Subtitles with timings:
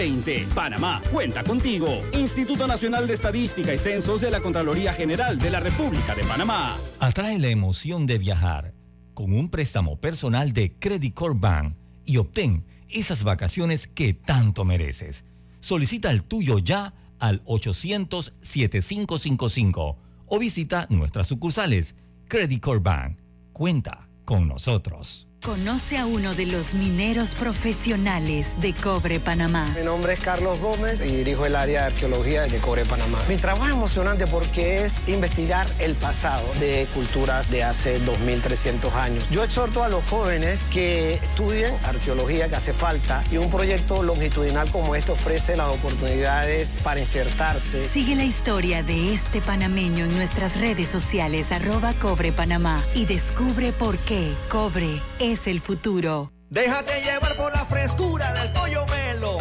[0.00, 0.46] 2020.
[0.54, 2.02] Panamá cuenta contigo.
[2.14, 6.78] Instituto Nacional de Estadística y Censos de la Contraloría General de la República de Panamá.
[7.00, 8.72] Atrae la emoción de viajar
[9.12, 11.76] con un préstamo personal de Credit Corp Bank
[12.06, 15.24] y obtén esas vacaciones que tanto mereces.
[15.60, 19.96] Solicita el tuyo ya al 800-7555
[20.26, 21.94] o visita nuestras sucursales.
[22.26, 23.18] Credit Corp Bank.
[23.52, 25.26] Cuenta con nosotros.
[25.42, 29.64] Conoce a uno de los mineros profesionales de Cobre Panamá.
[29.74, 33.18] Mi nombre es Carlos Gómez y dirijo el área de arqueología de Cobre Panamá.
[33.26, 39.30] Mi trabajo es emocionante porque es investigar el pasado de culturas de hace 2.300 años.
[39.30, 44.70] Yo exhorto a los jóvenes que estudien arqueología que hace falta y un proyecto longitudinal
[44.70, 47.88] como este ofrece las oportunidades para insertarse.
[47.88, 53.72] Sigue la historia de este panameño en nuestras redes sociales arroba Cobre Panamá y descubre
[53.72, 56.32] por qué Cobre es es el futuro.
[56.48, 59.38] Déjate llevar por la frescura del pollo melo.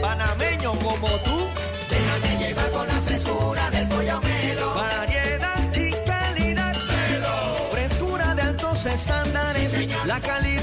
[0.00, 1.48] Panameño como tú.
[1.90, 4.74] Déjate llevar por la frescura del pollo melo.
[4.74, 6.76] Variedad y calidad.
[6.86, 7.68] Melo.
[7.72, 10.06] Frescura de altos estándares.
[10.06, 10.53] la calidad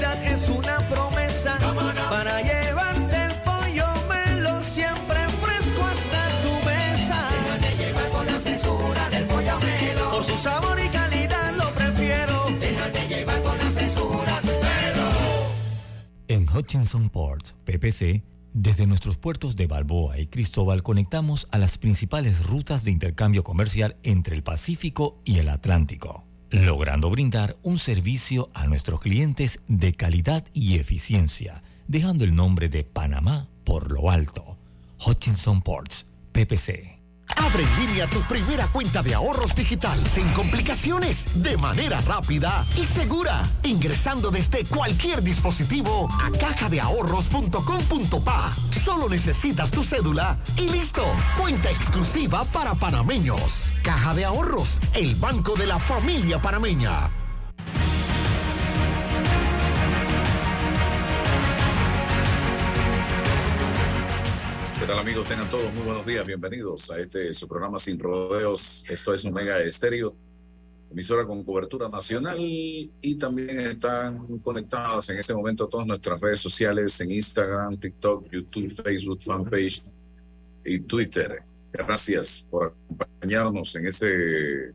[16.62, 22.84] Hutchinson Port, PPC, desde nuestros puertos de Balboa y Cristóbal conectamos a las principales rutas
[22.84, 29.00] de intercambio comercial entre el Pacífico y el Atlántico, logrando brindar un servicio a nuestros
[29.00, 34.56] clientes de calidad y eficiencia, dejando el nombre de Panamá por lo alto.
[35.04, 36.91] Hutchinson Ports, PPC.
[37.36, 42.84] Abre en línea tu primera cuenta de ahorros digital sin complicaciones, de manera rápida y
[42.86, 48.52] segura, ingresando desde cualquier dispositivo a cajadeahorros.com.pa.
[48.84, 51.04] Solo necesitas tu cédula y listo.
[51.40, 53.66] Cuenta exclusiva para panameños.
[53.82, 57.10] Caja de Ahorros, el banco de la familia panameña.
[64.92, 65.26] Tal amigos?
[65.26, 66.26] Tengan todos muy buenos días.
[66.26, 68.84] Bienvenidos a este su programa Sin Rodeos.
[68.90, 70.14] Esto es Omega Estéreo,
[70.90, 77.00] emisora con cobertura nacional y también están conectadas en este momento todas nuestras redes sociales
[77.00, 79.82] en Instagram, TikTok, YouTube, Facebook, fanpage
[80.62, 81.42] y Twitter.
[81.72, 84.74] Gracias por acompañarnos en este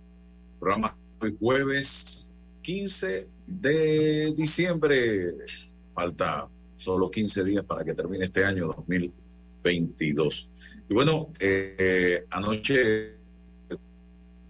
[0.59, 2.33] programa hoy jueves
[2.63, 5.35] 15 de diciembre.
[5.93, 9.26] Falta solo 15 días para que termine este año 2020.
[9.67, 10.49] 22.
[10.89, 13.17] Y bueno, eh, anoche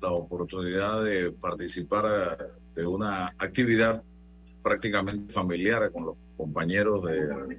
[0.01, 2.37] la oportunidad de participar
[2.75, 4.03] de una actividad
[4.61, 7.57] prácticamente familiar con los compañeros de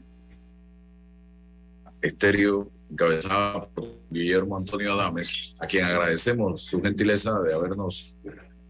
[2.00, 8.14] Estéreo, encabezada por Guillermo Antonio Adames, a quien agradecemos su gentileza de habernos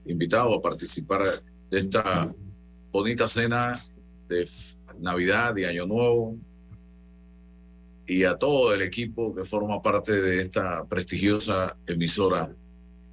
[0.07, 2.33] invitado a participar de esta
[2.91, 3.85] bonita cena
[4.29, 4.49] de
[4.99, 6.39] Navidad y Año Nuevo,
[8.09, 12.51] y a todo el equipo que forma parte de esta prestigiosa emisora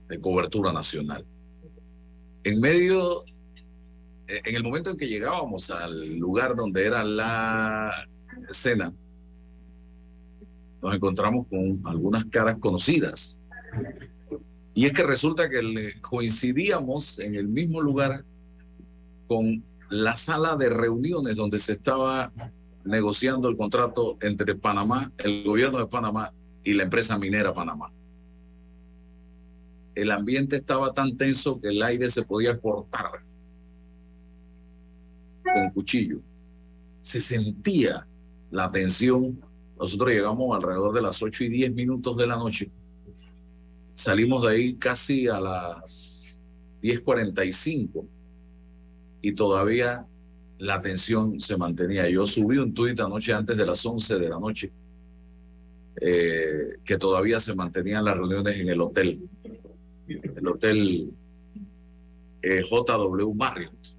[0.07, 1.25] de cobertura nacional.
[2.45, 3.25] En medio,
[4.25, 8.07] eh, en el momento en que llegábamos al lugar donde era la
[8.49, 8.93] escena,
[10.81, 13.41] nos encontramos con algunas caras conocidas.
[14.73, 18.23] Y es que resulta que coincidíamos en el mismo lugar
[19.27, 22.31] con la sala de reuniones donde se estaba
[22.85, 26.31] negociando el contrato entre Panamá, el gobierno de Panamá
[26.63, 27.91] y la empresa minera Panamá.
[29.95, 33.23] El ambiente estaba tan tenso que el aire se podía cortar
[35.41, 36.19] con cuchillo.
[37.01, 38.05] Se sentía
[38.51, 39.39] la tensión.
[39.79, 42.69] Nosotros llegamos alrededor de las 8 y 10 minutos de la noche.
[43.93, 46.41] Salimos de ahí casi a las
[46.81, 48.05] 10.45
[49.21, 50.05] y todavía
[50.59, 52.09] la tensión se mantenía.
[52.09, 54.71] Yo subí un tuit anoche antes de las 11 de la noche
[55.99, 59.19] eh, que todavía se mantenían las reuniones en el hotel,
[60.07, 61.09] el hotel
[62.41, 63.95] eh, JW Marriott,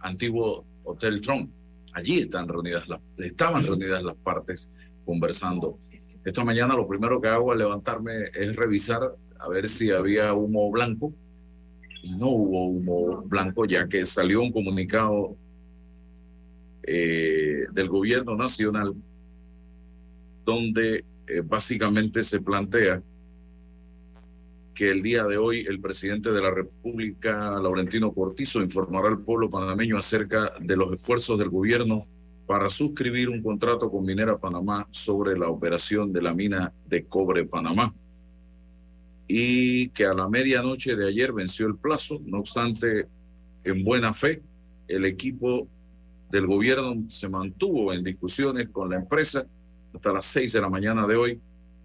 [0.00, 1.50] antiguo Hotel Trump.
[1.94, 4.70] Allí están reunidas las, estaban reunidas las partes
[5.04, 5.78] conversando.
[6.24, 10.70] Esta mañana lo primero que hago al levantarme es revisar a ver si había humo
[10.70, 11.12] blanco.
[12.18, 15.36] No hubo humo blanco ya que salió un comunicado
[16.90, 18.94] eh, del gobierno nacional,
[20.42, 23.02] donde eh, básicamente se plantea
[24.74, 29.50] que el día de hoy el presidente de la República, Laurentino Cortizo, informará al pueblo
[29.50, 32.06] panameño acerca de los esfuerzos del gobierno
[32.46, 37.44] para suscribir un contrato con Minera Panamá sobre la operación de la mina de cobre
[37.44, 37.94] Panamá
[39.26, 42.22] y que a la medianoche de ayer venció el plazo.
[42.24, 43.08] No obstante,
[43.62, 44.40] en buena fe,
[44.86, 45.68] el equipo
[46.30, 49.46] del gobierno se mantuvo en discusiones con la empresa
[49.94, 51.40] hasta las seis de la mañana de hoy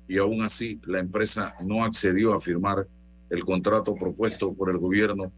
[0.07, 2.87] y aún así la empresa no accedió a firmar
[3.29, 5.31] el contrato propuesto por el gobierno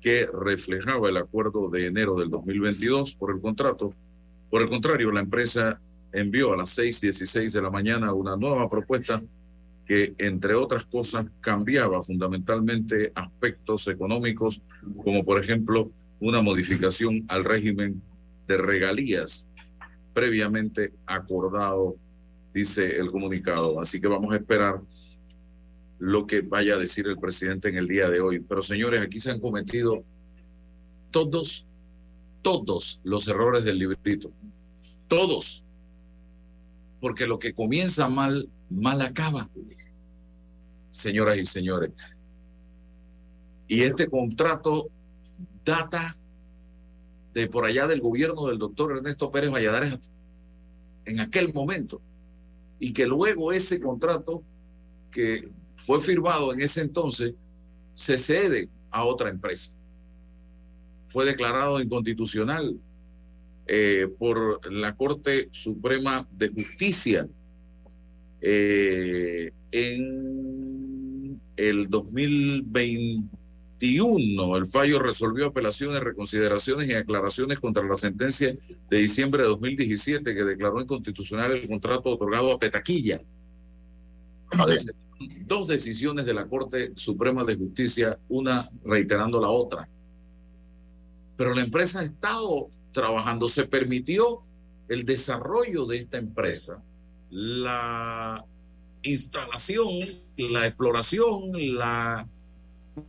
[0.00, 3.92] que reflejaba el acuerdo de enero del 2022 por el contrato.
[4.48, 5.80] Por el contrario, la empresa
[6.12, 9.20] envió a las 6.16 de la mañana una nueva propuesta
[9.84, 14.62] que, entre otras cosas, cambiaba fundamentalmente aspectos económicos,
[15.02, 15.90] como por ejemplo
[16.20, 18.00] una modificación al régimen
[18.48, 19.48] de regalías
[20.12, 21.96] previamente acordado,
[22.52, 23.80] dice el comunicado.
[23.80, 24.80] Así que vamos a esperar
[25.98, 28.40] lo que vaya a decir el presidente en el día de hoy.
[28.40, 30.02] Pero señores, aquí se han cometido
[31.10, 31.66] todos,
[32.42, 34.32] todos los errores del librito.
[35.06, 35.64] Todos.
[37.00, 39.48] Porque lo que comienza mal, mal acaba.
[40.90, 41.92] Señoras y señores.
[43.68, 44.88] Y este contrato
[45.64, 46.16] data
[47.38, 50.10] de por allá del gobierno del doctor Ernesto Pérez Valladares
[51.04, 52.00] en aquel momento.
[52.80, 54.42] Y que luego ese contrato
[55.12, 57.34] que fue firmado en ese entonces
[57.94, 59.72] se cede a otra empresa.
[61.06, 62.76] Fue declarado inconstitucional
[63.68, 67.28] eh, por la Corte Suprema de Justicia
[68.40, 71.88] eh, en el
[73.80, 74.56] 2021.
[74.56, 78.56] El fallo resolvió apelaciones, reconsideraciones y aclaraciones contra la sentencia
[78.90, 83.20] de diciembre de 2017 que declaró inconstitucional el contrato otorgado a Petaquilla
[85.46, 89.88] dos decisiones de la Corte Suprema de Justicia, una reiterando la otra.
[91.36, 94.42] Pero la empresa ha estado trabajando, se permitió
[94.88, 96.82] el desarrollo de esta empresa,
[97.30, 98.44] la
[99.02, 99.98] instalación,
[100.36, 102.28] la exploración, la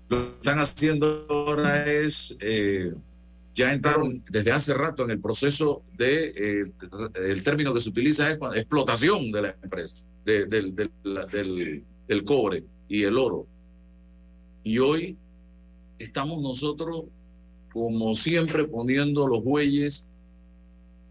[0.10, 2.94] lo que están haciendo ahora es eh,
[3.54, 6.64] ya entraron desde hace rato en el proceso de eh,
[7.16, 13.18] el término que se utiliza es explotación de la empresa, del, el cobre y el
[13.18, 13.48] oro.
[14.64, 15.18] Y hoy
[15.98, 17.04] estamos nosotros,
[17.74, 20.08] como siempre, poniendo los bueyes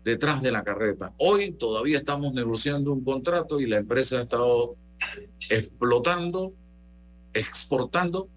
[0.04, 1.12] detrás de la carreta.
[1.18, 4.74] Hoy todavía estamos negociando un contrato y la empresa ha estado
[5.50, 6.54] explotando,
[7.34, 8.28] exportando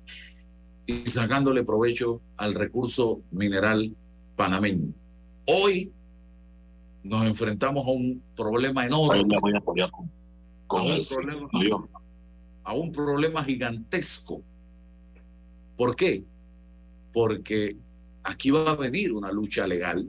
[0.86, 3.95] y sacándole provecho al recurso mineral
[4.36, 4.94] panameño.
[5.45, 5.92] Hoy
[7.04, 9.38] nos enfrentamos a un problema enorme.
[10.68, 11.88] Con, un problema,
[12.63, 14.42] a un problema gigantesco.
[15.75, 16.24] ¿Por qué?
[17.12, 17.75] Porque
[18.24, 20.07] aquí va a venir una lucha legal,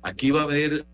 [0.00, 0.86] aquí va a haber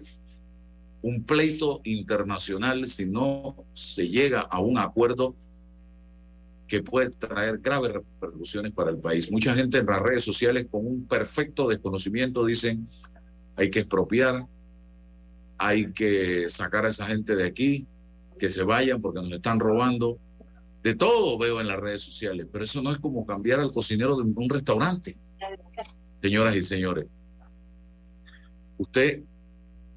[1.03, 5.37] un pleito internacional si no se llega a un acuerdo
[6.69, 9.32] que puede traer graves repercusiones para el país.
[9.32, 12.87] Mucha gente en las redes sociales con un perfecto desconocimiento dicen
[13.56, 14.47] hay que expropiar,
[15.56, 17.87] hay que sacar a esa gente de aquí,
[18.38, 20.19] que se vayan porque nos están robando.
[20.82, 24.14] De todo veo en las redes sociales, pero eso no es como cambiar al cocinero
[24.17, 25.17] de un restaurante.
[26.23, 27.06] Señoras y señores,
[28.76, 29.23] usted,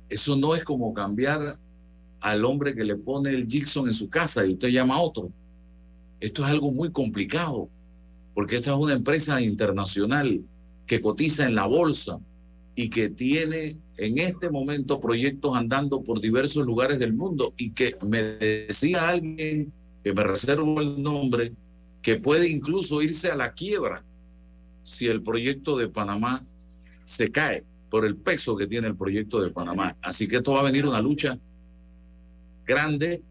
[0.09, 1.59] eso no es como cambiar
[2.19, 5.31] al hombre que le pone el Gibson en su casa y usted llama a otro.
[6.22, 7.68] Esto es algo muy complicado,
[8.34, 10.42] porque esta es una empresa internacional
[10.86, 12.20] que cotiza en la bolsa
[12.75, 17.98] y que tiene en este momento proyectos andando por diversos lugares del mundo y que
[18.08, 19.74] me decía alguien
[20.04, 21.54] que me reservo el nombre,
[22.01, 24.04] que puede incluso irse a la quiebra
[24.84, 26.46] si el proyecto de Panamá
[27.04, 29.98] se cae por el peso que tiene el proyecto de Panamá.
[30.01, 31.38] Así que esto va a venir una lucha
[32.66, 33.22] grande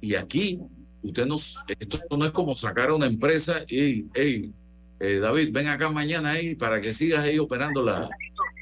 [0.00, 0.58] y aquí
[1.04, 4.52] usted no, esto no es como sacar a una empresa y, hey,
[5.00, 8.08] eh, David, ven acá mañana ahí para que sigas ahí operando la...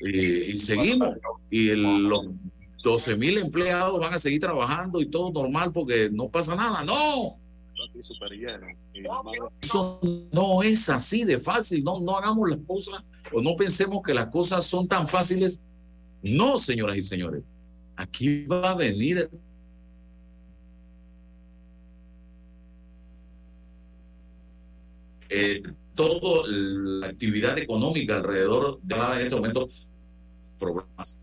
[0.01, 1.17] Y, seguimos.
[1.51, 2.27] Y los
[2.83, 6.85] 12 mil empleados van a seguir trabajando y todo normal porque no pasa nada.
[6.85, 7.39] No.
[9.63, 10.01] Eso
[10.33, 11.85] no es así de fácil.
[11.85, 15.61] No, no hagamos las cosas o no pensemos que las cosas son tan fáciles.
[16.23, 17.45] No, señoras y señores.
[17.95, 19.31] Aquí va a venir
[25.35, 25.63] eh,
[25.95, 29.69] toda la actividad económica alrededor de este momento
[30.59, 31.17] problemas.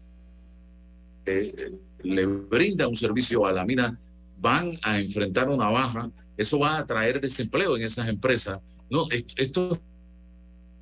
[1.26, 1.72] Eh,
[2.04, 4.00] le brinda un servicio a la mina,
[4.38, 8.60] van a enfrentar una baja, eso va a traer desempleo en esas empresas.
[8.90, 9.80] No, esto,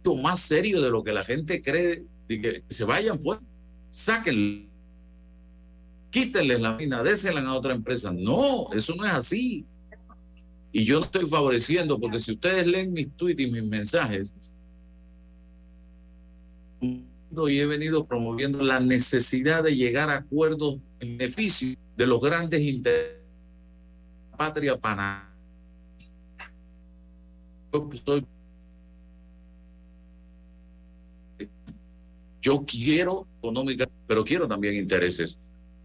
[0.04, 3.40] es más serio de lo que la gente cree, de que se vayan, pues,
[3.90, 4.70] saquen
[6.10, 8.12] quítenles la mina, désenla a otra empresa.
[8.12, 9.66] No, eso no es así.
[10.72, 14.36] Y yo no estoy favoreciendo, porque si ustedes leen mis tweets y mis mensajes,
[16.80, 22.62] y he venido promoviendo la necesidad de llegar a acuerdos en beneficio de los grandes
[22.62, 25.34] intereses de la patria pana.
[32.42, 35.38] Yo quiero económica, pero quiero también intereses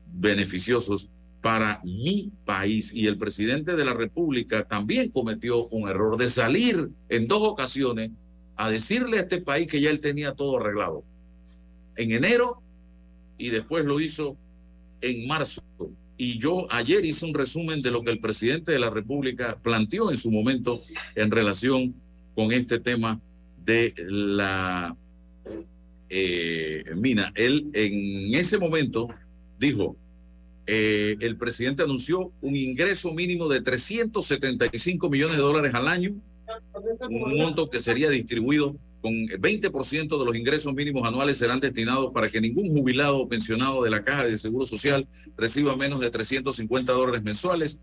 [0.07, 1.09] beneficiosos
[1.43, 2.95] para mi país.
[2.95, 8.13] Y el presidente de la República también cometió un error de salir en dos ocasiones
[8.57, 11.05] a decirle a este país que ya él tenía todo arreglado.
[11.97, 12.63] En enero
[13.37, 14.37] y después lo hizo
[15.01, 15.63] en marzo.
[16.17, 20.11] Y yo ayer hice un resumen de lo que el presidente de la República planteó
[20.11, 20.81] en su momento
[21.17, 21.95] en relación
[22.37, 23.21] con este tema
[23.65, 24.97] de la
[26.09, 27.33] eh, mina.
[27.35, 29.09] Él en ese momento
[29.59, 29.97] dijo,
[30.75, 36.15] eh, el presidente anunció un ingreso mínimo de 375 millones de dólares al año,
[37.11, 42.11] un monto que sería distribuido con el 20% de los ingresos mínimos anuales serán destinados
[42.15, 46.11] para que ningún jubilado o pensionado de la Caja de Seguro Social reciba menos de
[46.11, 47.79] 350 dólares mensuales.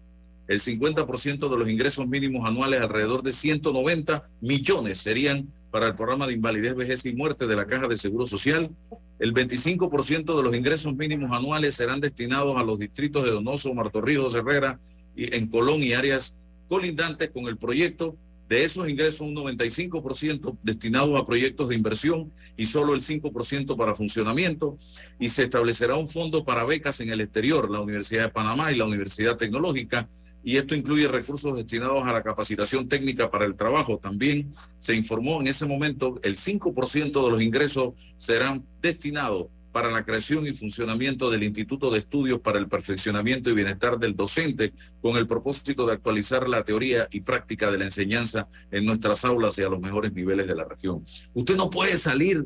[0.47, 6.25] El 50% de los ingresos mínimos anuales, alrededor de 190 millones, serían para el programa
[6.25, 8.71] de invalidez, vejez y muerte de la Caja de Seguro Social.
[9.19, 14.33] El 25% de los ingresos mínimos anuales serán destinados a los distritos de Donoso, Martorrijos,
[14.33, 14.79] Herrera,
[15.13, 18.15] y en Colón y áreas colindantes con el proyecto.
[18.47, 23.93] De esos ingresos, un 95% destinados a proyectos de inversión y solo el 5% para
[23.93, 24.77] funcionamiento.
[25.19, 28.77] Y se establecerá un fondo para becas en el exterior, la Universidad de Panamá y
[28.77, 30.07] la Universidad Tecnológica,
[30.43, 33.97] y esto incluye recursos destinados a la capacitación técnica para el trabajo.
[33.97, 40.03] También se informó en ese momento el 5% de los ingresos serán destinados para la
[40.03, 45.15] creación y funcionamiento del Instituto de Estudios para el Perfeccionamiento y Bienestar del Docente, con
[45.15, 49.63] el propósito de actualizar la teoría y práctica de la enseñanza en nuestras aulas y
[49.63, 51.05] a los mejores niveles de la región.
[51.33, 52.45] Usted no puede salir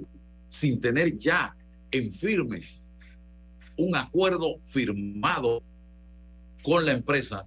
[0.49, 1.55] sin tener ya
[1.91, 2.61] en firme
[3.77, 5.63] un acuerdo firmado
[6.61, 7.45] con la empresa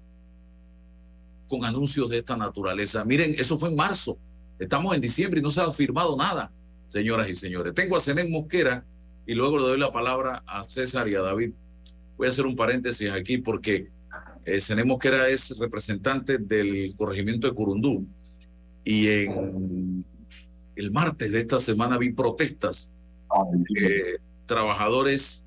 [1.48, 3.04] con anuncios de esta naturaleza.
[3.04, 4.18] Miren, eso fue en marzo.
[4.58, 6.52] Estamos en diciembre y no se ha firmado nada,
[6.88, 7.74] señoras y señores.
[7.74, 8.84] Tengo a Zenén Mosquera
[9.26, 11.52] y luego le doy la palabra a César y a David.
[12.16, 13.90] Voy a hacer un paréntesis aquí porque
[14.44, 18.06] eh, Zenén Mosquera es representante del corregimiento de Curundú
[18.84, 20.04] y en
[20.76, 22.92] el martes de esta semana vi protestas
[23.68, 25.44] de trabajadores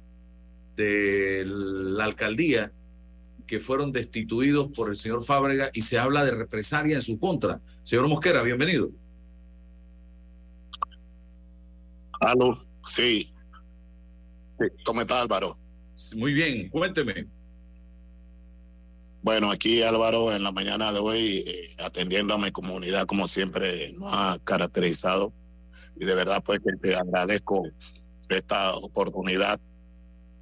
[0.75, 2.71] de la alcaldía
[3.49, 7.59] que fueron destituidos por el señor Fábrega y se habla de represalia en su contra.
[7.83, 8.91] Señor Mosquera, bienvenido.
[12.21, 13.33] Aló, sí.
[14.85, 15.57] ¿Cómo está Álvaro?
[16.15, 17.25] Muy bien, cuénteme.
[19.23, 23.93] Bueno, aquí Álvaro en la mañana de hoy eh, atendiendo a mi comunidad como siempre
[23.93, 25.33] nos ha caracterizado
[25.99, 27.63] y de verdad pues que te agradezco
[28.29, 29.59] esta oportunidad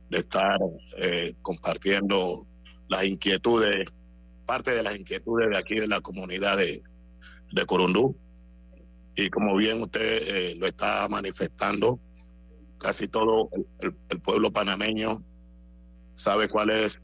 [0.10, 0.60] de estar
[0.98, 2.47] eh, compartiendo
[2.88, 3.90] las inquietudes,
[4.46, 6.84] parte de las inquietudes de aquí de la comunidad de,
[7.52, 8.18] de Corundú.
[9.16, 12.00] Y como bien usted eh, lo está manifestando,
[12.78, 15.24] casi todo el, pueblo panameño
[16.16, 17.00] sabe cuál es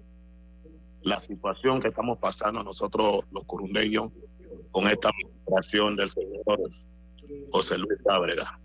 [1.01, 4.11] la situación que estamos pasando nosotros los corundeños
[4.71, 6.71] con esta administración del señor
[7.51, 8.59] José Luis Ábrega,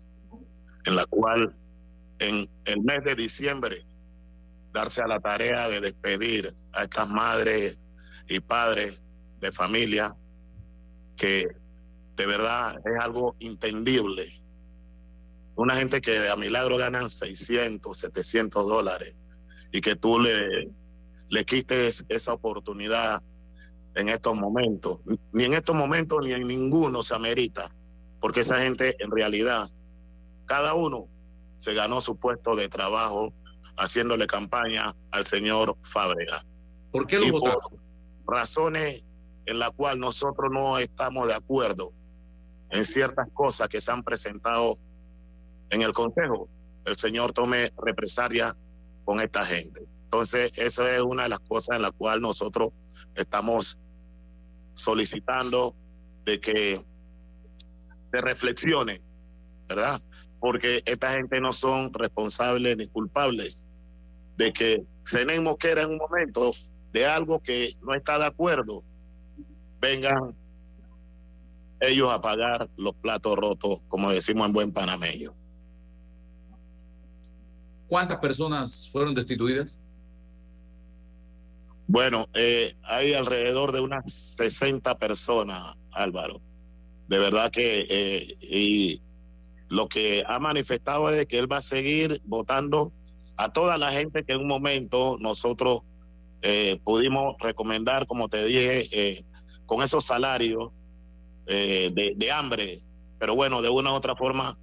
[0.85, 1.53] en la cual
[2.19, 3.85] en el mes de diciembre
[4.71, 7.77] darse a la tarea de despedir a estas madres
[8.27, 9.01] y padres
[9.39, 10.15] de familia
[11.15, 11.47] que
[12.15, 14.41] de verdad es algo entendible.
[15.55, 19.15] Una gente que a milagro ganan 600, 700 dólares
[19.71, 20.69] y que tú le,
[21.29, 23.21] le quites esa oportunidad
[23.95, 24.99] en estos momentos.
[25.33, 27.71] Ni en estos momentos ni en ninguno se amerita,
[28.19, 29.69] porque esa gente en realidad,
[30.45, 31.07] cada uno
[31.59, 33.33] se ganó su puesto de trabajo
[33.79, 36.45] haciéndole campaña al señor Fábrega.
[36.91, 37.55] ¿Por qué lo y Por
[38.27, 39.05] razones
[39.45, 41.91] en las cuales nosotros no estamos de acuerdo
[42.69, 44.77] en ciertas cosas que se han presentado
[45.71, 46.47] en el Consejo,
[46.85, 48.55] el señor tome represalia
[49.05, 49.87] con esta gente.
[50.03, 52.69] Entonces, esa es una de las cosas en las cuales nosotros
[53.15, 53.79] estamos
[54.75, 55.75] solicitando
[56.25, 56.83] de que
[58.11, 59.01] se reflexione,
[59.67, 60.01] ¿verdad?
[60.39, 63.68] Porque esta gente no son responsables ni culpables
[64.39, 66.53] de que Zenén Mosquera en un momento
[66.93, 68.81] de algo que no está de acuerdo,
[69.81, 70.33] vengan
[71.81, 75.35] ellos a pagar los platos rotos, como decimos en buen panameño.
[77.87, 79.81] ¿Cuántas personas fueron destituidas?
[81.87, 86.39] Bueno, eh, hay alrededor de unas 60 personas, Álvaro.
[87.09, 89.01] De verdad que eh, y
[89.67, 92.93] lo que ha manifestado es que él va a seguir votando
[93.39, 95.83] a toda la gente que en un momento nosotros
[96.41, 99.23] eh, pudimos recomendar, como te dije, eh,
[99.65, 100.73] con esos salarios
[101.47, 102.81] eh, de, hambre.
[103.17, 104.57] Pero bueno, de una u otra forma,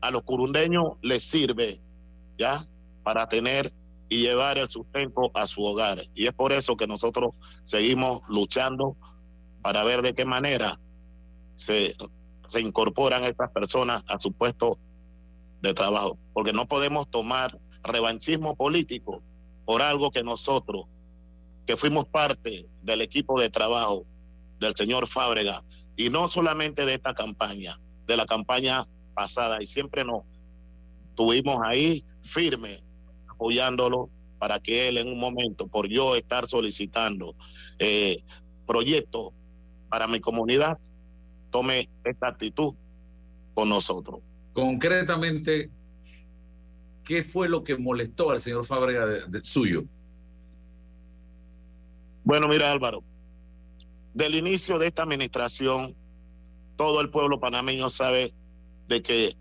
[0.00, 1.80] a los curundeños les sirve,
[2.38, 2.64] ¿ya?
[3.02, 3.72] Para tener
[4.08, 6.00] y llevar el sustento a su hogar.
[6.14, 7.34] Y es por eso que nosotros
[7.64, 8.96] seguimos luchando
[9.60, 10.78] para ver de qué manera
[11.56, 11.96] se
[12.52, 14.78] reincorporan estas personas a su puesto
[15.62, 16.16] de trabajo.
[16.32, 19.22] Porque no podemos tomar revanchismo político
[19.64, 20.86] por algo que nosotros
[21.66, 24.04] que fuimos parte del equipo de trabajo
[24.58, 25.62] del señor Fábrega,
[25.96, 28.84] y no solamente de esta campaña, de la campaña
[29.14, 30.24] pasada, y siempre nos
[31.14, 32.82] tuvimos ahí firme,
[33.28, 37.36] apoyándolo para que él en un momento, por yo estar solicitando
[37.78, 38.22] eh,
[38.66, 39.32] proyectos
[39.88, 40.78] para mi comunidad,
[41.50, 42.74] tome esta actitud
[43.54, 44.20] con nosotros.
[44.52, 45.70] Concretamente,
[47.10, 49.82] ¿qué fue lo que molestó al señor Fábrega de, de suyo?
[52.22, 53.02] Bueno, mira Álvaro,
[54.14, 55.96] del inicio de esta administración,
[56.76, 58.32] todo el pueblo panameño sabe
[58.86, 59.36] de que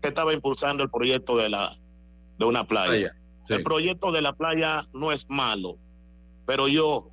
[0.00, 1.76] estaba impulsando el proyecto de la
[2.38, 2.90] de una playa.
[2.90, 3.12] playa
[3.44, 3.52] sí.
[3.52, 5.74] El proyecto de la playa no es malo,
[6.46, 7.10] pero yo,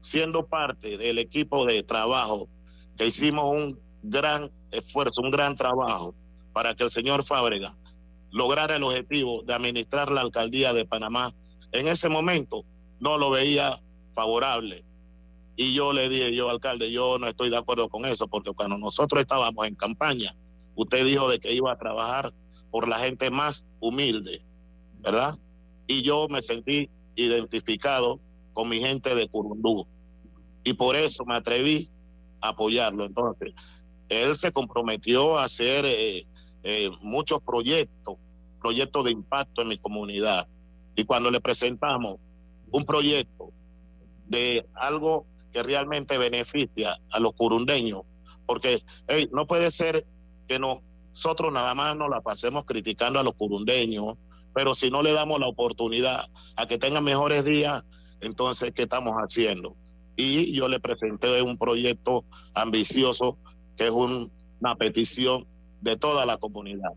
[0.00, 2.48] siendo parte del equipo de trabajo,
[2.96, 6.14] que hicimos un gran esfuerzo, un gran trabajo
[6.54, 7.76] para que el señor Fábrega
[8.30, 11.34] lograra el objetivo de administrar la alcaldía de Panamá,
[11.72, 12.64] en ese momento
[13.00, 13.80] no lo veía
[14.14, 14.84] favorable.
[15.56, 18.78] Y yo le dije, yo alcalde, yo no estoy de acuerdo con eso, porque cuando
[18.78, 20.34] nosotros estábamos en campaña,
[20.76, 22.32] usted dijo de que iba a trabajar
[22.70, 24.42] por la gente más humilde,
[25.00, 25.36] ¿verdad?
[25.86, 28.20] Y yo me sentí identificado
[28.52, 29.86] con mi gente de Curundú.
[30.64, 31.88] Y por eso me atreví
[32.40, 33.04] a apoyarlo.
[33.04, 33.54] Entonces,
[34.08, 36.26] él se comprometió a hacer eh,
[36.62, 38.16] eh, muchos proyectos,
[38.60, 40.48] proyectos de impacto en mi comunidad.
[40.94, 42.16] Y cuando le presentamos
[42.70, 43.52] un proyecto
[44.26, 48.02] de algo que realmente beneficia a los curundeños,
[48.46, 48.82] porque
[49.32, 50.06] no puede ser
[50.46, 54.16] que nosotros nada más nos la pasemos criticando a los curundeños,
[54.54, 57.84] pero si no le damos la oportunidad a que tengan mejores días,
[58.20, 59.76] entonces, ¿qué estamos haciendo?
[60.16, 63.38] Y yo le presenté un proyecto ambicioso
[63.76, 65.46] que es un, una petición
[65.80, 66.92] de toda la comunidad.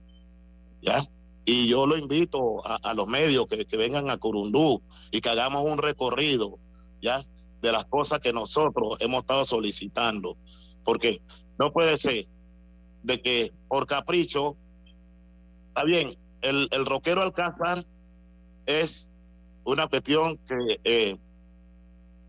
[0.81, 1.01] ¿Ya?
[1.45, 5.65] Y yo lo invito a, los medios que, que vengan a Curundú y que hagamos
[5.65, 6.59] un recorrido
[7.01, 7.21] ¿ya?
[7.61, 10.37] De las cosas que nosotros hemos estado solicitando.
[10.83, 11.21] Porque
[11.59, 12.27] no puede ser
[13.03, 14.55] de que por capricho,
[15.69, 17.83] está bien, el, el rockero Alcázar
[18.65, 19.09] es
[19.63, 21.17] una cuestión que eh,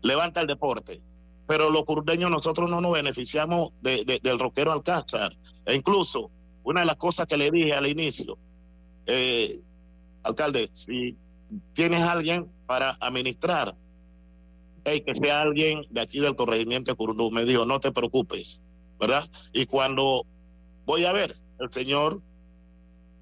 [0.01, 1.01] levanta el deporte,
[1.47, 5.35] pero los curdeños nosotros no nos beneficiamos de, de, del rockero Alcázar.
[5.65, 6.29] E incluso,
[6.63, 8.37] una de las cosas que le dije al inicio,
[9.05, 9.61] eh,
[10.23, 11.17] alcalde, si
[11.73, 13.75] tienes alguien para administrar
[14.85, 17.31] hey, que sea alguien de aquí del corregimiento de Curundú.
[17.31, 18.61] Me dijo, no te preocupes,
[18.99, 19.29] ¿verdad?
[19.51, 20.25] Y cuando
[20.85, 22.21] voy a ver, el señor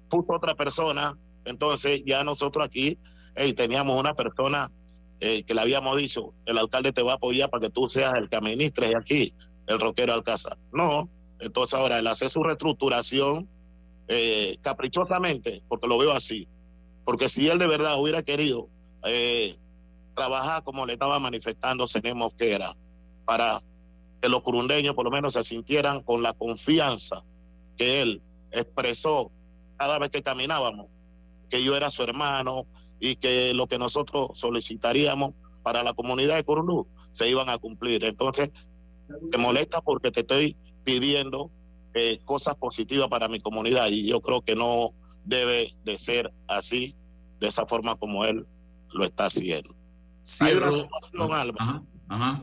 [0.08, 2.98] puso otra persona, entonces ya nosotros aquí
[3.56, 4.68] teníamos una persona
[5.20, 8.12] eh, que le habíamos dicho, el alcalde te va a apoyar para que tú seas
[8.16, 9.32] el que administres aquí,
[9.66, 10.58] el roquero Alcázar.
[10.72, 11.08] No,
[11.42, 13.48] entonces ahora él hace su reestructuración
[14.08, 16.48] eh, caprichosamente, porque lo veo así,
[17.04, 18.68] porque si él de verdad hubiera querido
[19.04, 19.56] eh,
[20.14, 22.74] trabajar como le estaba manifestando Cené Mosquera,
[23.24, 23.60] para
[24.20, 27.22] que los curundeños por lo menos se sintieran con la confianza
[27.76, 29.32] que él expresó
[29.76, 30.86] cada vez que caminábamos,
[31.50, 32.66] que yo era su hermano
[33.00, 38.04] y que lo que nosotros solicitaríamos para la comunidad de Curundú se iban a cumplir.
[38.04, 38.50] Entonces,
[39.30, 41.50] te molesta porque te estoy pidiendo
[41.94, 44.92] eh, cosas positivas para mi comunidad y yo creo que no
[45.24, 46.94] debe de ser así,
[47.38, 48.46] de esa forma como él
[48.92, 49.70] lo está haciendo.
[50.24, 50.88] Cierro.
[51.32, 51.82] Alba.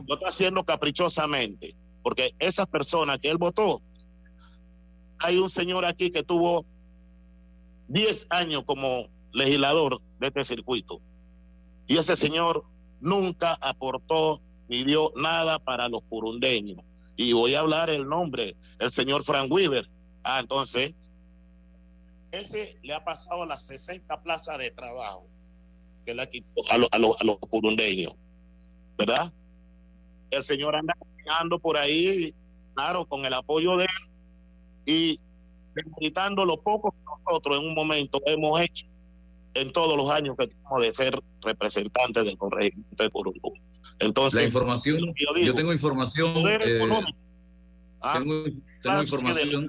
[0.06, 3.82] Lo está haciendo caprichosamente, porque esas personas que él votó,
[5.18, 6.64] hay un señor aquí que tuvo
[7.88, 11.00] 10 años como legislador de este circuito.
[11.86, 12.62] Y ese señor
[13.00, 16.78] nunca aportó ni dio nada para los curundeños.
[17.20, 19.86] Y voy a hablar el nombre, el señor Frank Weaver.
[20.24, 20.94] Ah, entonces,
[22.32, 25.28] ese le ha pasado las 60 plazas de trabajo
[26.06, 28.14] que le ha quitado a, lo, a, lo, a los curundeños,
[28.96, 29.30] ¿verdad?
[30.30, 32.34] El señor anda caminando por ahí,
[32.72, 34.10] claro, con el apoyo de él
[34.86, 35.20] y
[35.98, 38.86] gritando lo poco que nosotros en un momento hemos hecho
[39.52, 43.52] en todos los años que tenemos de ser representantes del corregimiento de Curundú.
[44.00, 46.32] Entonces, la información, yo, tengo información.
[46.48, 46.80] Eh,
[48.00, 48.44] ah, tengo,
[48.82, 49.68] tengo información.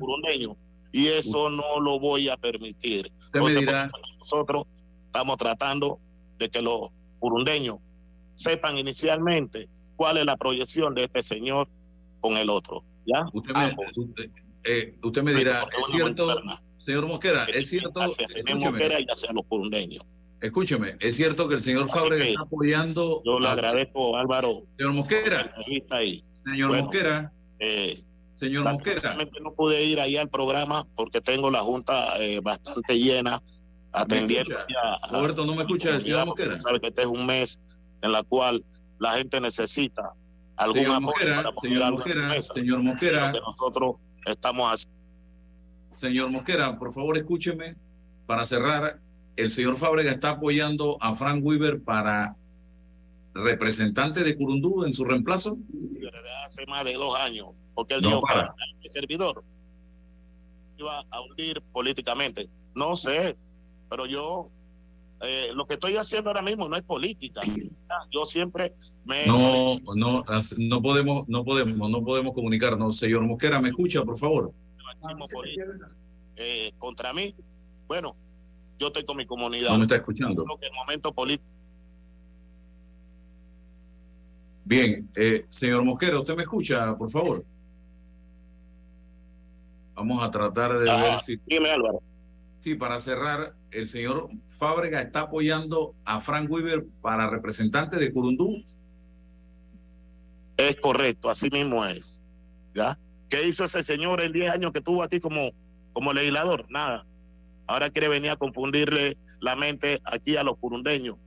[0.93, 3.11] y eso no lo voy a permitir.
[3.33, 4.65] Nosotros
[5.05, 5.99] estamos tratando
[6.39, 6.89] de que los
[7.19, 7.79] burundeños
[8.35, 9.67] sepan inicialmente
[9.97, 11.67] cuál es la proyección de este señor
[12.21, 12.83] con el otro.
[13.05, 13.27] ¿ya?
[13.33, 13.75] Usted me,
[14.63, 16.41] eh, usted, me dirá, es cierto,
[16.85, 17.99] señor Mosquera, es cierto.
[18.01, 20.17] Hacia Mosquera y hacia los burundeños.
[20.41, 23.21] Escúcheme, es cierto que el señor Fábrega está apoyando.
[23.23, 24.63] Yo le agradezco, Álvaro.
[24.75, 25.55] Señor Mosquera.
[26.43, 27.31] Señor Mosquera.
[27.59, 27.99] Eh,
[28.33, 29.15] señor Mosquera.
[29.39, 33.39] no pude ir ahí al programa porque tengo la junta eh, bastante llena
[33.91, 34.55] atendiendo.
[35.11, 36.57] Roberto, ¿no me escucha el señor Mosquera?
[36.59, 37.59] Sabe que este es un mes
[38.01, 38.65] en la cual
[38.97, 40.13] la gente necesita
[40.55, 43.31] algún señor Mosquera, señor Mosquera, señor Mosquera.
[43.31, 44.99] Que nosotros estamos haciendo.
[45.91, 47.75] Señor Mosquera, por favor escúcheme
[48.25, 48.99] para cerrar
[49.35, 52.35] el señor Fábrega está apoyando a Frank Weaver para
[53.33, 55.57] representante de Curundú en su reemplazo?
[56.45, 58.53] Hace más de dos años, porque él dijo para.
[58.81, 59.43] que el servidor
[60.77, 62.49] iba a hundir políticamente.
[62.75, 63.37] No sé,
[63.89, 64.47] pero yo
[65.21, 67.41] eh, lo que estoy haciendo ahora mismo no es política.
[68.09, 68.73] Yo siempre
[69.05, 70.23] me no no
[70.57, 72.97] no podemos no podemos no podemos comunicarnos.
[72.97, 74.51] Señor Mosquera, me escucha, por favor.
[76.35, 77.35] Eh, contra mí.
[77.87, 78.15] Bueno,
[78.81, 79.69] yo estoy con mi comunidad.
[79.69, 80.43] No me está escuchando.
[80.59, 81.47] que el momento político.
[84.65, 87.45] Bien, eh, señor Mosquera, ¿usted me escucha, por favor?
[89.93, 91.39] Vamos a tratar de ver si.
[91.45, 92.01] Dime, Álvaro.
[92.59, 98.63] Sí, para cerrar, el señor Fábrega está apoyando a Frank Weaver para representante de Curundú.
[100.57, 102.23] Es correcto, así mismo es.
[102.73, 102.97] ¿Ya?
[103.29, 105.51] ¿Qué hizo ese señor en 10 años que tuvo aquí como,
[105.93, 106.65] como legislador?
[106.69, 107.05] Nada.
[107.67, 111.17] Ahora quiere venir a confundirle la mente aquí a los curundeños.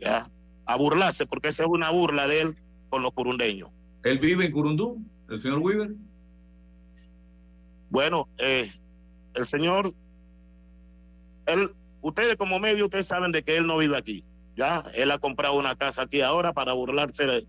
[0.00, 0.30] ¿ya?
[0.66, 2.56] A burlarse, porque esa es una burla de él
[2.88, 3.70] con los curundeños.
[4.02, 5.90] ¿Él vive en Curundú, el señor Weaver?
[7.90, 8.70] Bueno, eh,
[9.34, 9.94] el señor,
[11.46, 14.24] él, ustedes como medio, ustedes saben de que él no vive aquí.
[14.56, 17.46] Ya, él ha comprado una casa aquí ahora para burlarse de,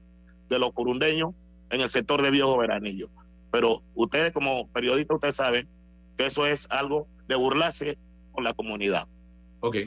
[0.59, 1.33] los curundeños
[1.69, 3.09] en el sector de Viejo Veranillo.
[3.51, 5.69] Pero ustedes como periodistas, ustedes saben
[6.17, 7.97] que eso es algo de burlarse
[8.31, 9.07] con la comunidad.
[9.61, 9.77] Ok.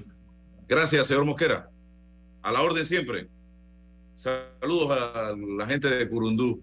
[0.66, 1.68] Gracias, señor Mosquera.
[2.42, 3.28] A la orden siempre.
[4.14, 6.62] Saludos a la gente de Curundú.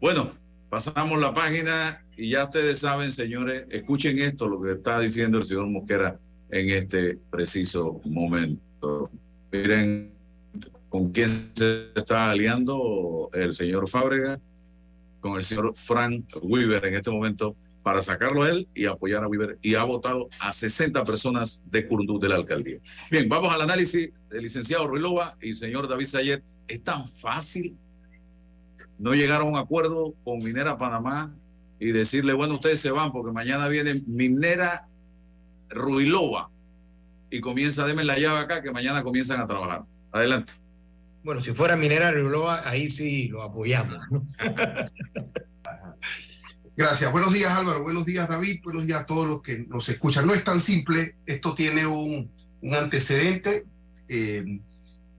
[0.00, 0.30] Bueno,
[0.68, 5.44] pasamos la página y ya ustedes saben, señores, escuchen esto, lo que está diciendo el
[5.44, 6.18] señor Mosquera
[6.50, 9.10] en este preciso momento.
[9.50, 10.12] Miren
[10.88, 14.40] con quién se está aliando el señor Fábrega,
[15.20, 19.28] con el señor Frank Weaver en este momento para sacarlo a él y apoyar a
[19.28, 22.78] Weaver y ha votado a 60 personas de Curundú de la alcaldía.
[23.10, 26.42] Bien, vamos al análisis del licenciado Ruilova y señor David Sayer.
[26.68, 27.76] Es tan fácil
[28.98, 31.34] no llegar a un acuerdo con Minera Panamá
[31.78, 34.86] y decirle, bueno, ustedes se van porque mañana viene Minera
[35.70, 36.50] Ruilova
[37.30, 39.84] y comienza, denme la llave acá que mañana comienzan a trabajar.
[40.12, 40.54] Adelante.
[41.22, 43.98] Bueno, si fuera Minera Ruilova, ahí sí lo apoyamos.
[46.76, 47.10] Gracias.
[47.12, 50.26] Buenos días Álvaro, buenos días David, buenos días a todos los que nos escuchan.
[50.26, 52.30] No es tan simple, esto tiene un,
[52.72, 53.66] antecedente,
[54.08, 54.60] eh,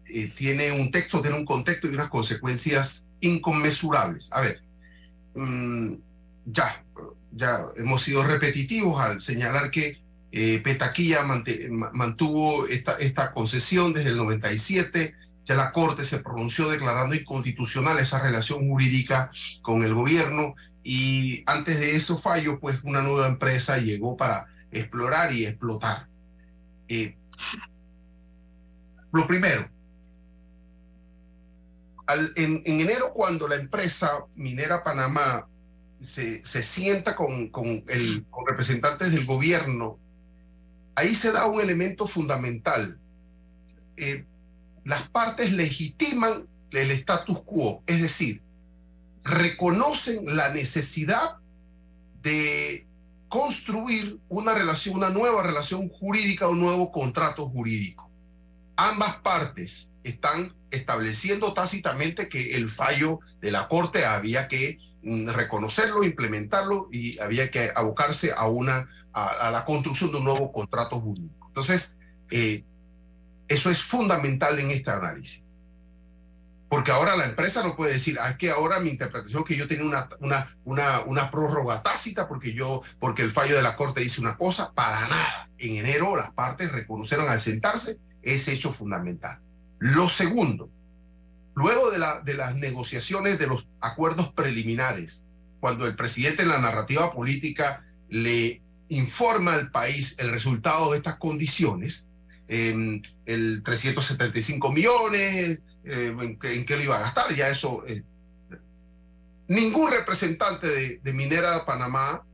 [0.05, 4.31] eh, tiene un texto, tiene un contexto y unas consecuencias inconmensurables.
[4.31, 4.63] A ver,
[5.35, 5.93] mm,
[6.45, 6.83] ya,
[7.31, 9.97] ya hemos sido repetitivos al señalar que
[10.31, 11.23] eh, Petaquilla
[11.91, 18.19] mantuvo esta, esta concesión desde el 97, ya la Corte se pronunció declarando inconstitucional esa
[18.19, 24.17] relación jurídica con el gobierno y antes de esos fallos, pues una nueva empresa llegó
[24.17, 26.07] para explorar y explotar.
[26.87, 27.17] Eh,
[29.11, 29.69] lo primero,
[32.35, 35.47] en, enero cuando la empresa minera Panamá
[35.99, 39.99] se, sienta con, con, el, con representantes del gobierno,
[40.95, 42.99] ahí se da un elemento fundamental.
[43.97, 44.25] Eh,
[44.83, 48.41] las partes legitiman el status quo, es decir,
[49.23, 51.37] reconocen la necesidad
[52.21, 52.87] de
[53.29, 58.11] construir una relación, una nueva relación jurídica, un nuevo contrato jurídico.
[58.75, 66.03] Ambas partes están estableciendo tácitamente que el fallo de la Corte había que mm, reconocerlo,
[66.03, 71.47] implementarlo y había que abocarse a, una, a, la construcción de un nuevo contrato jurídico.
[71.47, 71.99] Entonces,
[72.31, 72.63] eh,
[73.47, 75.43] eso es fundamental en este análisis.
[76.71, 79.67] Porque ahora la empresa no puede decir, ah, es que ahora mi interpretación que yo
[79.67, 83.99] tenía una, una, una, una prórroga tácita porque yo, porque el fallo de la corte
[83.99, 85.49] dice una cosa, para nada.
[85.57, 89.41] En enero las partes reconocieron al sentarse ese hecho fundamental.
[89.79, 90.71] Lo segundo,
[91.55, 95.25] luego de, la, de las negociaciones de los acuerdos preliminares,
[95.59, 101.17] cuando el presidente en la narrativa política le informa al país el resultado de estas
[101.17, 102.07] condiciones,
[102.47, 107.83] el 375 millones, eh, en, qué lo iba a gastar, ya eso.
[107.87, 108.03] Eh,
[109.47, 112.25] ningún representante de, Minera de Panamá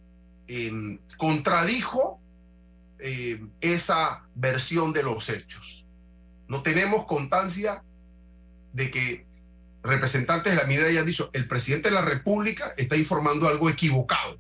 [0.48, 2.22] em, contradijo
[3.00, 5.86] em, esa versión de los hechos.
[6.48, 7.84] No tenemos constancia
[8.74, 9.28] de que
[9.84, 14.38] representantes de la minera hayan dicho, el presidente de la República está informando algo equivocado.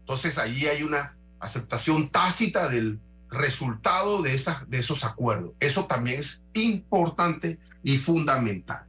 [0.00, 5.52] Entonces allí hay una aceptación tácita del resultado de, esas, de esos acuerdos.
[5.60, 8.84] Eso también es importante y fundamental.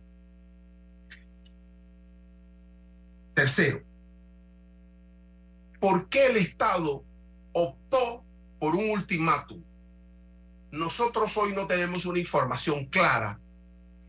[3.36, 3.84] Tercero,
[5.80, 7.06] ¿por qué el Estado
[7.52, 8.26] optó
[8.58, 9.64] por un ultimátum?
[10.72, 13.40] Nosotros hoy no tenemos una información clara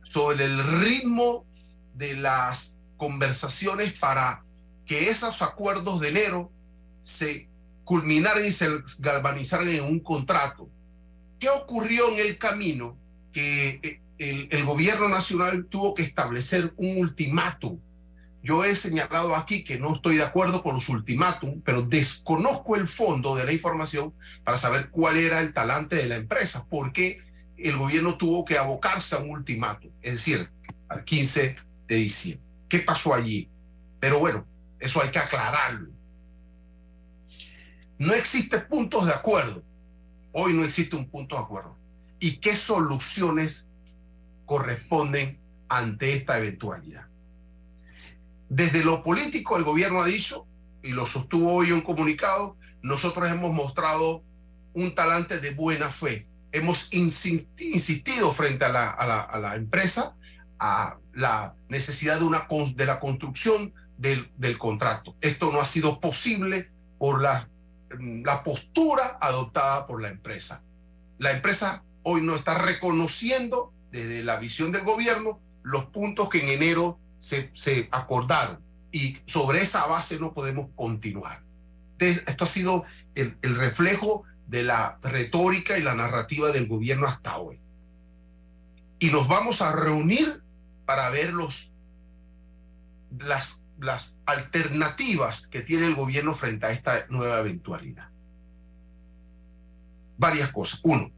[0.02, 1.44] sobre el ritmo
[1.92, 4.42] de las conversaciones para
[4.86, 6.50] que esos acuerdos de enero
[7.02, 7.50] se
[7.84, 8.70] culminaran y se
[9.00, 10.70] galvanizaran en un contrato.
[11.38, 12.96] ¿Qué ocurrió en el camino?
[13.34, 17.78] Que eh, el, gobierno nacional tuvo que establecer un ultimátum.
[18.42, 22.86] Yo he señalado aquí que no estoy de acuerdo con los ultimátum, pero desconozco el
[22.86, 27.22] fondo de la información para saber cuál era el talante de la empresa, porque
[27.56, 30.50] el gobierno tuvo que abocarse a un ultimátum, es decir,
[30.88, 32.46] al 15 de diciembre.
[32.68, 33.50] ¿Qué pasó allí?
[34.00, 34.46] Pero bueno,
[34.78, 35.90] eso hay que aclararlo.
[37.98, 39.64] No existe puntos de acuerdo.
[40.32, 41.76] Hoy no existe un punto de acuerdo.
[42.20, 43.67] ¿Y qué soluciones
[44.48, 47.06] corresponden ante esta eventualidad?
[48.48, 50.48] Desde lo político, el gobierno ha dicho,
[50.82, 54.24] y lo sostuvo hoy un comunicado, nosotros hemos mostrado
[54.72, 56.26] un talante de buena fe.
[56.50, 60.16] Hemos insistido frente a la, a la, a la empresa
[60.58, 65.16] a la necesidad de, una, de la construcción del, del contrato.
[65.20, 67.48] Esto no ha sido posible por la,
[68.24, 70.64] la postura adoptada por la empresa.
[71.18, 76.48] La empresa hoy no está reconociendo desde la visión del gobierno los puntos que en
[76.48, 81.42] enero se, acordaron y sobre esa base no podemos continuar.
[81.98, 87.60] Esto ha sido el, reflejo de la retórica y la narrativa del gobierno hasta hoy.
[88.98, 90.42] Y nos vamos a reunir
[90.86, 91.74] para ver los,
[93.10, 98.08] las alternativas que tiene el gobierno frente a esta nueva eventualidad.
[100.16, 100.80] Varias cosas.
[100.82, 101.12] Uno,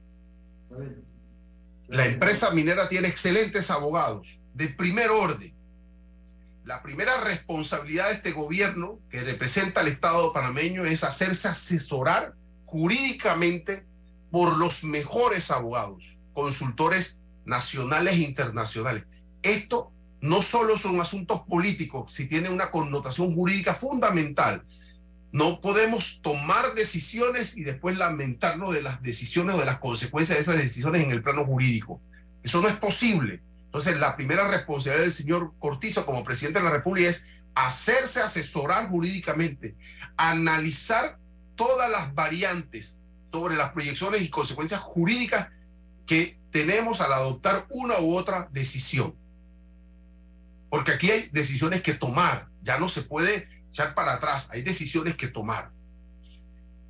[1.90, 5.52] la empresa minera tiene excelentes abogados de primer orden.
[6.64, 13.88] La primera responsabilidad de este gobierno que representa al Estado panameño es hacerse asesorar jurídicamente
[14.30, 19.04] por los mejores abogados, consultores nacionales e internacionales.
[19.42, 24.64] Esto no solo son asuntos políticos, si tiene una connotación jurídica fundamental.
[25.32, 30.42] No podemos tomar decisiones y después lamentarnos de las decisiones o de las consecuencias de
[30.42, 32.00] esas decisiones en el plano jurídico.
[32.42, 33.42] Eso no es posible.
[33.66, 38.88] Entonces, la primera responsabilidad del señor Cortizo como presidente de la República es hacerse asesorar
[38.88, 39.76] jurídicamente,
[40.16, 41.18] analizar
[41.54, 42.98] todas las variantes
[43.30, 45.50] sobre las proyecciones y consecuencias jurídicas
[46.06, 49.14] que tenemos al adoptar una u otra decisión.
[50.68, 55.16] Porque aquí hay decisiones que tomar, ya no se puede echar para atrás, hay decisiones
[55.16, 55.70] que tomar.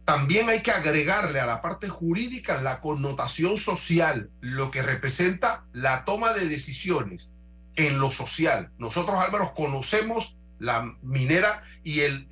[0.04, 6.04] También hay que agregarle a la parte jurídica la connotación social, lo que representa la
[6.04, 7.36] toma de decisiones
[7.76, 8.72] en lo social.
[8.78, 12.28] Nosotros, Álvaro, conocemos la minera y, el,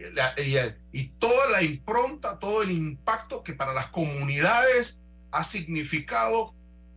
[0.93, 6.55] y, toda la impronta, todo el impacto que para las comunidades ha significado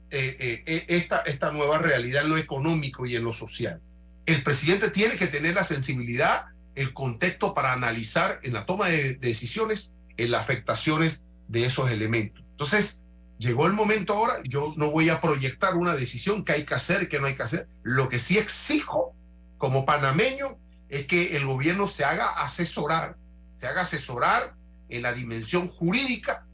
[0.09, 3.81] eh, eh, eh, esta, esta nueva realidad en lo económico y en lo social
[4.25, 9.15] el presidente tiene que tener la sensibilidad, el contexto para analizar en la toma de,
[9.15, 12.43] decisiones en las afectaciones de esos elementos.
[12.51, 13.05] Entonces,
[13.37, 17.09] llegó el momento ahora, yo no voy a proyectar una decisión que hay que hacer,
[17.09, 17.67] que no hay que hacer.
[17.83, 19.13] Lo que sí exijo
[19.57, 23.17] como panameño es que el gobierno se haga asesorar,
[23.55, 24.55] se haga asesorar
[24.89, 26.45] en la dimensión jurídica,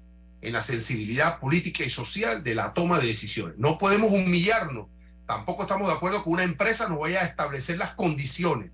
[0.41, 3.57] en la sensibilidad política y social de la toma de decisiones.
[3.57, 4.87] No podemos humillarnos
[5.27, 8.71] Tampoco estamos de acuerdo que una empresa nos vaya a establecer las condiciones.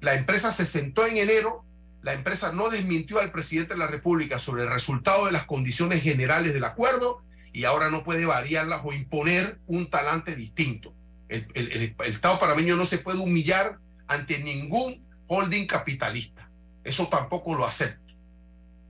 [0.00, 1.64] La empresa se sentó en enero,
[2.02, 6.02] la empresa no desmintió al presidente de la República sobre el resultado de las condiciones
[6.02, 10.94] generales del acuerdo y ahora no puede variarlas o imponer un talante distinto.
[11.28, 16.50] El, el, Estado panameño no se puede humillar ante ningún holding capitalista.
[16.84, 18.14] Eso tampoco lo acepto.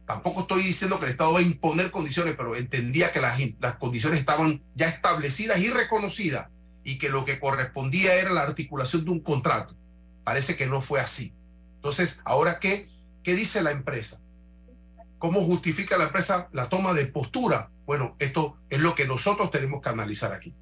[0.07, 4.21] Tampoco estoy diciendo que el Estado va a imponer condiciones, pero entendía que las condiciones
[4.21, 6.49] estaban ya establecidas y reconocidas
[6.85, 9.77] y que lo que correspondía era la articulación de un contrato.
[10.29, 11.33] Parece que no fue así.
[11.77, 12.87] Entonces, ¿ahora qué?
[13.23, 14.21] ¿Qué dice la empresa?
[15.17, 17.71] ¿Cómo justifica la empresa la toma de postura?
[17.87, 20.55] Bueno, esto es lo que nosotros tenemos que analizar aquí.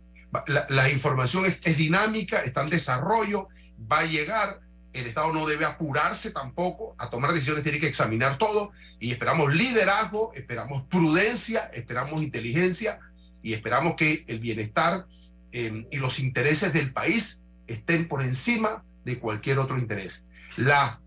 [0.68, 3.48] La, información es, dinámica, está en desarrollo,
[3.90, 4.61] va a llegar.
[4.92, 9.52] El Estado no debe apurarse tampoco a tomar decisiones, tiene que examinar todo y esperamos
[9.52, 13.00] liderazgo, esperamos prudencia, esperamos inteligencia
[13.42, 15.09] y esperamos que el bienestar
[15.50, 20.26] eh, y los intereses del país estén por encima de cualquier otro interés.
[20.56, 21.00] La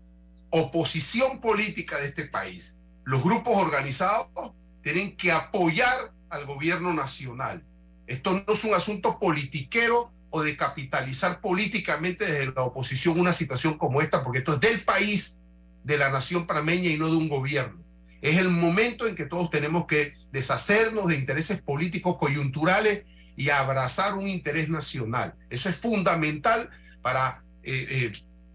[0.48, 7.62] oposición política de este país, los grupos organizados, tienen que apoyar al gobierno nacional.
[8.06, 13.76] Esto no es un asunto politiquero o de capitalizar políticamente desde la oposición una situación
[13.76, 15.42] como esta, porque esto es del país,
[15.84, 17.84] de la nación panameña y no de un gobierno.
[18.22, 23.04] Es el momento en que todos tenemos que deshacernos de intereses políticos coyunturales
[23.36, 25.34] y abrazar un interés nacional.
[25.50, 26.70] Eso es fundamental
[27.02, 28.12] para eh, eh,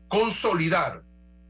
[0.07, 1.03] consolidar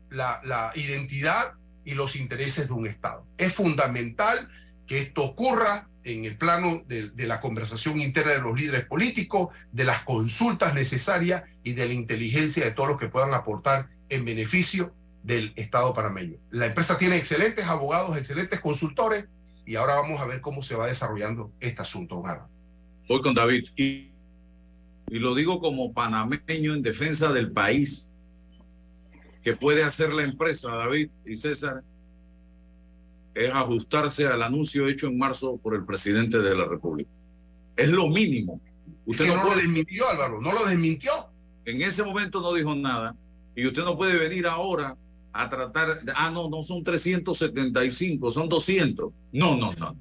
[0.10, 3.26] la, identidad y los intereses de un Estado.
[3.38, 4.50] Es fundamental
[4.88, 9.84] que esto ocurra en el plano de, la conversación interna de los líderes políticos, de
[9.84, 14.94] las consultas necesarias y de la inteligencia de todos los que puedan aportar en beneficio
[15.24, 16.38] del Estado panameño.
[16.52, 19.28] La empresa tiene excelentes abogados, excelentes consultores
[19.66, 22.24] y ahora vamos a ver cómo se va desarrollando este asunto,
[23.08, 23.68] Voy con David
[25.10, 28.12] y lo digo como panameño en defensa del país
[29.44, 31.84] que puede hacer la empresa, David y César,
[33.36, 37.12] es ajustarse al anuncio hecho en marzo por el presidente de la República.
[37.76, 38.60] Es lo mínimo.
[39.06, 41.12] Usted no, lo desmintió, Álvaro, no lo desmintió.
[41.66, 43.16] En ese momento no dijo nada
[43.56, 44.98] y usted no puede venir ahora
[45.32, 49.12] a tratar, ah, no, no son 375, son 200.
[49.34, 49.96] No, no, no.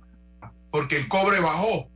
[0.71, 1.91] Porque el cobre bajó.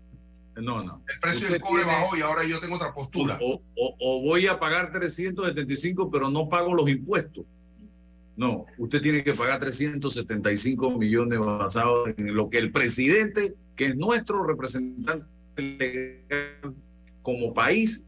[0.61, 1.03] No, no.
[1.12, 3.38] El precio del cobre bajó y ahora yo tengo otra postura.
[3.40, 7.44] O, o, voy a pagar 375, pero no pago los impuestos.
[8.37, 13.97] No, usted tiene que pagar 375 millones basados en lo que el presidente, que es
[13.97, 15.27] nuestro representante
[17.23, 18.05] como país,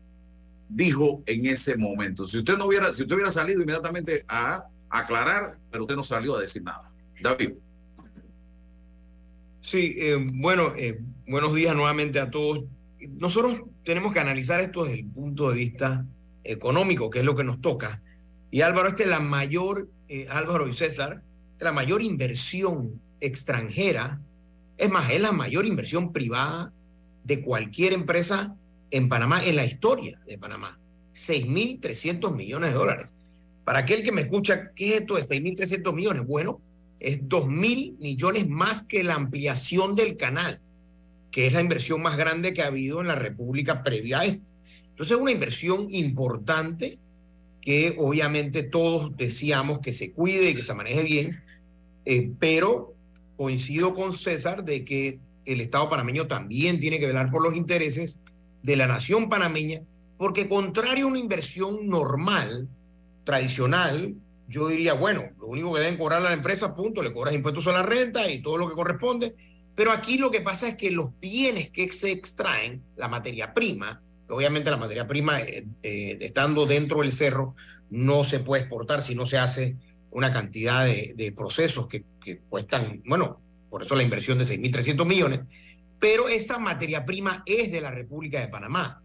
[0.68, 2.26] dijo en ese momento.
[2.26, 6.36] Si usted no hubiera, si usted hubiera salido inmediatamente a aclarar, pero usted no salió
[6.36, 6.92] a decir nada.
[7.20, 7.54] David.
[9.70, 12.64] Sí, eh, bueno, eh, buenos días nuevamente a todos.
[12.98, 16.04] Nosotros tenemos que analizar esto desde el punto de vista
[16.42, 18.02] económico, que es lo que nos toca.
[18.50, 21.22] Y Álvaro, esta es la mayor eh, Álvaro y César,
[21.60, 24.20] la mayor inversión extranjera,
[24.76, 26.72] es más, es la mayor inversión privada
[27.22, 28.56] de cualquier empresa
[28.90, 30.80] en Panamá, en la historia de Panamá.
[31.14, 33.14] 6.300 millones de dólares.
[33.62, 36.26] Para aquel que me escucha, ¿qué es esto de 6.300 millones?
[36.26, 36.60] Bueno,
[37.00, 40.60] es 2.000 millones más que la ampliación del canal,
[41.30, 44.52] que es la inversión más grande que ha habido en la República previa a esto.
[44.90, 46.98] Entonces es una inversión importante
[47.62, 51.42] que obviamente todos decíamos que se cuide y que se maneje bien,
[52.04, 52.94] eh, pero
[53.36, 58.20] coincido con César de que el Estado panameño también tiene que velar por los intereses
[58.62, 59.82] de la nación panameña,
[60.18, 62.68] porque contrario a una inversión normal,
[63.24, 64.14] tradicional,
[64.50, 67.68] yo diría, bueno, lo único que deben cobrar a la empresa, punto, le cobras impuestos
[67.68, 69.36] a la renta y todo lo que corresponde,
[69.76, 74.02] pero aquí lo que pasa es que los bienes que se extraen, la materia prima,
[74.28, 77.54] obviamente la materia prima, eh, eh, estando dentro del cerro,
[77.90, 79.76] no se puede exportar si no se hace
[80.10, 82.04] una cantidad de, procesos que,
[82.48, 85.40] cuestan, bueno, por eso la inversión de 6.300 millones,
[86.00, 89.00] pero esa materia prima es de la República de Panamá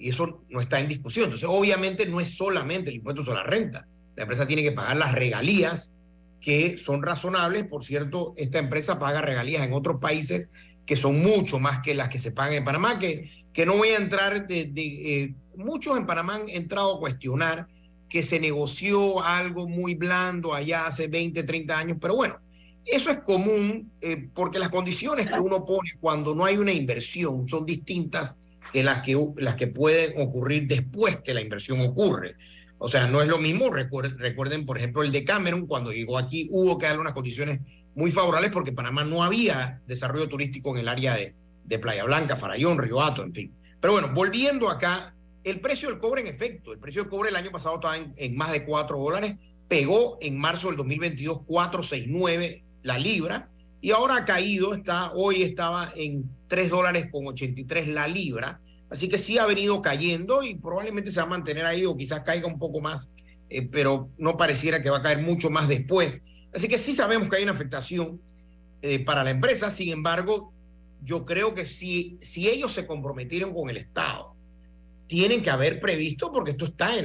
[0.00, 1.26] y eso no está en discusión.
[1.26, 3.86] Entonces, obviamente no es solamente el impuesto sobre la renta,
[4.20, 5.94] la empresa tiene que pagar las regalías
[6.42, 7.64] que son razonables.
[7.64, 10.50] Por cierto, esta empresa paga regalías en otros países
[10.84, 13.96] que son mucho más que las que se pagan en Panamá, que no voy a
[13.96, 17.66] entrar de, eh, muchos en Panamá han entrado a cuestionar
[18.10, 22.40] que se negoció algo muy blando allá hace 20, 30 años, pero bueno,
[22.84, 27.48] eso es común eh, porque las condiciones que uno pone cuando no hay una inversión
[27.48, 28.36] son distintas
[28.70, 32.36] que las que, las que pueden ocurrir después que la inversión ocurre.
[32.82, 36.48] O sea, no es lo mismo, recuerden, por ejemplo el de Cameron, cuando llegó aquí
[36.50, 37.60] hubo que darle unas condiciones
[37.94, 41.34] muy favorables porque Panamá no había desarrollo turístico en el área de,
[41.78, 43.54] Playa Blanca, Farallón, Río Hato, en fin.
[43.80, 45.14] Pero bueno, volviendo acá,
[45.44, 48.36] el precio del cobre en efecto, el precio del cobre el año pasado estaba en,
[48.36, 49.36] más de 4 dólares,
[49.68, 53.50] pegó en marzo del 2022 469 la libra
[53.82, 58.58] y ahora ha caído, está, hoy estaba en 3 dólares con 83 la libra,
[58.90, 62.20] así que sí ha venido cayendo y probablemente se va a mantener ahí o quizás
[62.20, 63.12] caiga un poco más,
[63.48, 66.22] eh, pero no pareciera que va a caer mucho más después.
[66.52, 68.20] Así que sí sabemos que hay una afectación
[68.82, 70.52] eh, para la empresa, sin embargo,
[71.02, 74.34] yo creo que si, si ellos se comprometieron con el Estado
[75.10, 77.04] tienen que haber previsto, porque esto está en,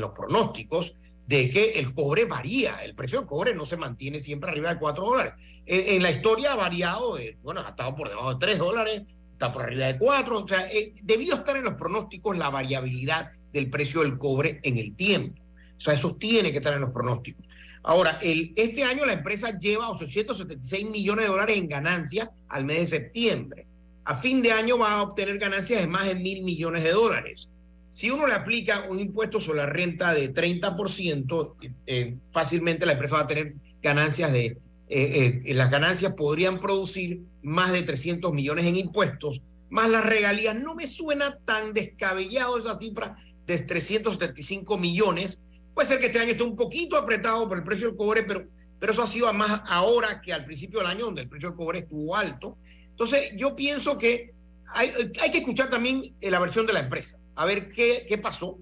[0.00, 0.94] los pronósticos,
[1.26, 4.80] de que el cobre varía, el precio del cobre no se mantiene siempre arriba de
[4.80, 5.34] 4 dólares.
[5.66, 9.02] En, la historia ha variado, bueno, ha estado por debajo de 3 dólares,
[9.44, 12.50] está por arriba de 4, o sea, eh, debido a estar en los pronósticos la
[12.50, 15.40] variabilidad del precio del cobre en el tiempo.
[15.76, 17.44] O sea, eso tiene que estar en los pronósticos.
[17.82, 22.86] Ahora, este año la empresa lleva 876 millones de dólares en ganancias al mes de
[22.86, 23.66] septiembre.
[24.06, 27.50] A fin de año va a obtener ganancias de más de mil millones de dólares.
[27.90, 31.54] Si uno le aplica un impuesto sobre la renta de 30%,
[31.86, 34.56] eh, fácilmente la empresa va a tener ganancias de,
[34.96, 40.54] eh, eh, las ganancias podrían producir más de 300 millones en impuestos, más las regalías.
[40.54, 43.16] No me suena tan descabellado esa cifra
[43.46, 45.42] de 375 millones.
[45.74, 48.46] Puede ser que este año un poquito apretado por el precio del cobre, pero,
[48.78, 51.56] pero eso ha sido más ahora que al principio del año, donde el precio del
[51.56, 52.56] cobre estuvo alto.
[52.90, 54.32] Entonces, yo pienso que
[54.68, 54.90] hay,
[55.20, 58.58] hay que escuchar también la versión de la empresa a ver qué, qué pasó.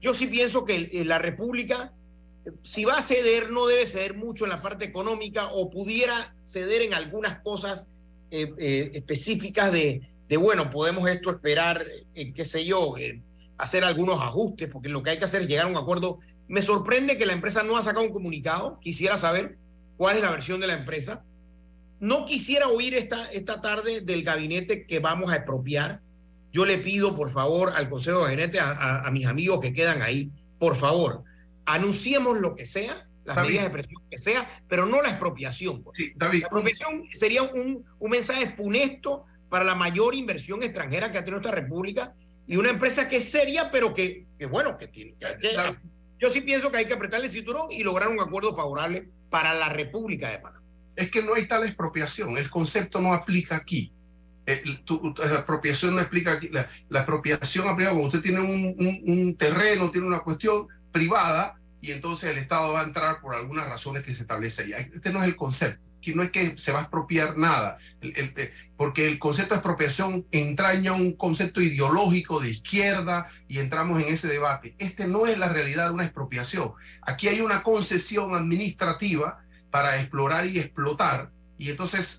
[0.00, 1.92] Yo sí pienso que la República,
[2.62, 6.82] si va a ceder, no debe ceder mucho en la parte económica o pudiera ceder
[6.82, 7.86] en algunas cosas
[8.30, 10.02] eh, eh, específicas de,
[10.38, 12.94] bueno, podemos esto esperar, eh, qué sé yo,
[13.56, 16.18] hacer algunos ajustes, porque lo que hay que hacer es llegar a un acuerdo.
[16.48, 19.56] Me sorprende que la empresa no ha sacado un comunicado, quisiera saber
[19.96, 21.24] cuál es la versión de la empresa.
[22.00, 26.00] No quisiera oír esta, esta tarde del gabinete que vamos a expropiar
[26.54, 30.30] yo le pido, por favor, al Consejo de Gabinete, a, mis amigos que quedan ahí,
[30.60, 31.24] por favor,
[31.66, 35.82] anunciemos lo que sea, las medidas de presión que sea, pero no la expropiación.
[35.82, 35.98] Pues.
[36.16, 41.40] la expropiación sería un, un mensaje funesto para la mayor inversión extranjera que ha tenido
[41.40, 42.14] esta república
[42.46, 45.16] y una empresa que es seria, pero que, que bueno, que tiene
[46.20, 49.52] yo sí pienso que hay que apretarle el cinturón y lograr un acuerdo favorable para
[49.52, 50.64] la República de Panamá.
[50.96, 53.92] Es que no hay tal expropiación, el concepto no aplica aquí.
[54.46, 54.62] Eh,
[55.18, 60.06] la apropiación no explica la, la, apropiación aplica cuando usted tiene un, un, terreno, tiene
[60.06, 64.22] una cuestión privada y entonces el Estado va a entrar por algunas razones que se
[64.22, 64.90] establece ahí.
[64.94, 65.82] Este no es el concepto.
[65.98, 70.26] Aquí no es que se va a expropiar nada, eh, porque el concepto de expropiación
[70.30, 74.76] entraña un concepto ideológico de izquierda y entramos en ese debate.
[74.78, 76.72] Este no es la realidad de una expropiación.
[77.02, 82.18] Aquí hay una concesión administrativa para explorar y explotar y entonces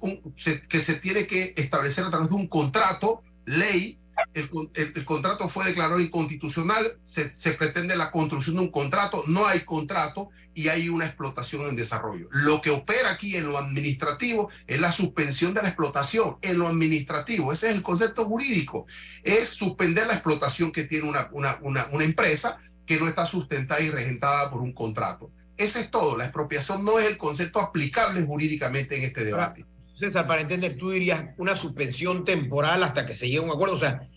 [0.68, 4.00] que se tiene que establecer a través de un contrato, ley,
[4.34, 9.48] el, el, contrato fue declarado inconstitucional, se, se, pretende la construcción de un contrato, no
[9.48, 12.28] hay contrato y hay una explotación en desarrollo.
[12.32, 16.68] Lo que opera aquí en lo administrativo es la suspensión de la explotación en lo
[16.68, 18.86] administrativo, ese es el concepto jurídico,
[19.24, 23.82] es suspender la explotación que tiene una, una, una, una empresa que no está sustentada
[23.82, 25.32] y regentada por un contrato.
[25.58, 26.18] Ese es todo.
[26.18, 29.66] La expropiación no es el concepto aplicable jurídicamente en este debate.
[29.96, 33.76] César, para entender, tú dirías una suspensión temporal hasta que se llegue a un acuerdo,
[33.76, 34.08] o sea,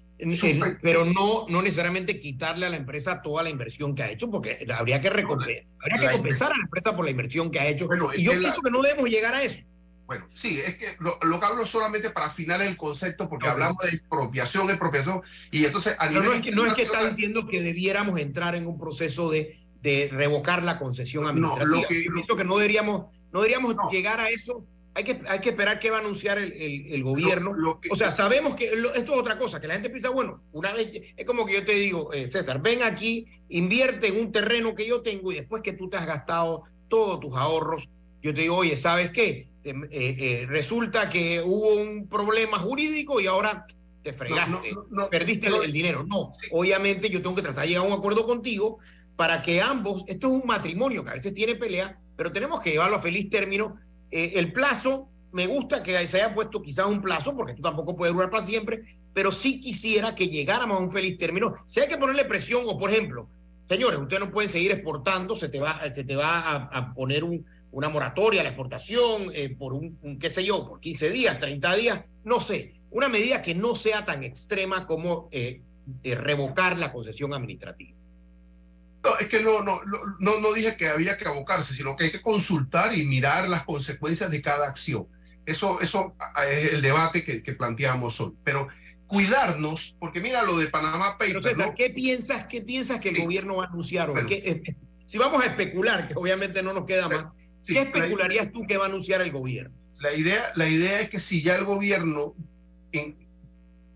[0.82, 4.66] pero no, no necesariamente quitarle a la empresa toda la inversión que ha hecho, porque
[4.74, 7.88] habría que, recompensar, habría que compensar a la empresa por la inversión que ha hecho.
[8.16, 9.62] y yo pienso que no debemos llegar a eso.
[10.06, 13.90] Bueno, sí, es que lo, que hablo solamente para afinar el concepto, porque hablamos de
[13.90, 18.18] expropiación, expropiación, y entonces a no, es que, no es que está diciendo que debiéramos
[18.18, 21.76] entrar en un proceso de de revocar la concesión administrativa.
[21.76, 24.64] No, lo que, Yo que no deberíamos, no deberíamos llegar a eso.
[24.98, 27.54] Hay que, hay que esperar qué va a anunciar el, el, gobierno.
[27.88, 30.90] o sea, sabemos que esto es otra cosa, que la gente piensa, bueno, una vez,
[31.16, 34.88] es como que yo te digo, eh, César, ven aquí, invierte en un terreno que
[34.88, 37.88] yo tengo y después que tú te has gastado todos tus ahorros,
[38.24, 39.46] yo te digo, oye, ¿sabes qué?
[39.62, 43.66] Eh, eh, resulta que hubo un problema jurídico y ahora
[44.02, 44.74] te fregaste,
[45.12, 46.02] perdiste el, el, dinero.
[46.02, 48.80] No, obviamente yo tengo que tratar de llegar a un acuerdo contigo
[49.14, 52.70] para que ambos, esto es un matrimonio que a veces tiene pelea, pero tenemos que
[52.70, 53.78] llevarlo a feliz término.
[54.10, 57.96] Eh, el plazo, me gusta que se haya puesto quizás un plazo, porque esto tampoco
[57.96, 61.56] puede durar para siempre, pero sí quisiera que llegáramos a un feliz término.
[61.66, 63.28] Si hay que ponerle presión, o por ejemplo,
[63.64, 67.24] señores, usted no puede seguir exportando, se te va, se te va a, poner
[67.70, 71.74] una moratoria a la exportación eh, por un, qué sé yo, por 15 días, 30
[71.76, 75.60] días, no sé, una medida que no sea tan extrema como eh,
[76.02, 77.97] revocar la concesión administrativa.
[79.04, 79.80] No, es que no, no,
[80.18, 83.64] no, no dije que había que abocarse, sino que hay que consultar y mirar las
[83.64, 85.06] consecuencias de cada acción.
[85.46, 86.14] Eso, eso
[86.50, 88.34] es el debate que, que planteamos hoy.
[88.44, 88.68] Pero
[89.06, 91.42] cuidarnos, porque mira lo de Panamá Papers.
[91.42, 94.26] César, ¿qué piensas, qué piensas que el gobierno va a anunciar hoy?
[94.28, 94.62] Eh,
[95.06, 97.26] si vamos a especular, que obviamente no nos queda más,
[97.66, 99.74] ¿qué especularías tú que va a anunciar el gobierno?
[100.00, 102.34] La idea, la idea es que si ya el gobierno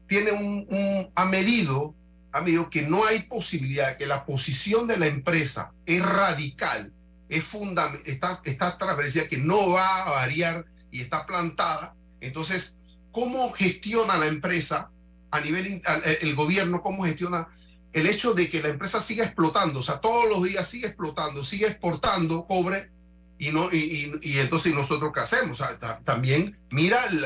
[0.06, 1.94] tiene un, un, ha medido
[2.32, 6.92] amigo, que no hay posibilidad, que la posición de la empresa es radical,
[7.28, 11.94] es fundamental, está, está establecida, que no va a variar y está plantada.
[12.20, 12.80] Entonces,
[13.10, 14.90] ¿cómo gestiona la empresa
[15.30, 15.82] a nivel,
[16.20, 17.48] el gobierno, cómo gestiona
[17.92, 21.44] el hecho de que la empresa siga explotando, o sea, todos los días sigue explotando,
[21.44, 22.90] sigue exportando cobre
[23.38, 27.20] y no y, y, entonces nosotros qué hacemos, o sea, también mira el,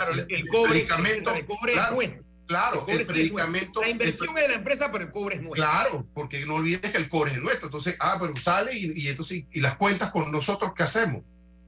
[0.48, 2.10] cobre, el cobre claro, es
[2.46, 3.80] Claro, el, predicamento.
[3.80, 5.64] la inversión es de la empresa, pero el cobre es nuestro.
[5.64, 7.66] Claro, porque no olvides que el cobre es nuestro.
[7.66, 11.22] Entonces, ah, pero sale y, y entonces, y las cuentas con nosotros, ¿qué hacemos?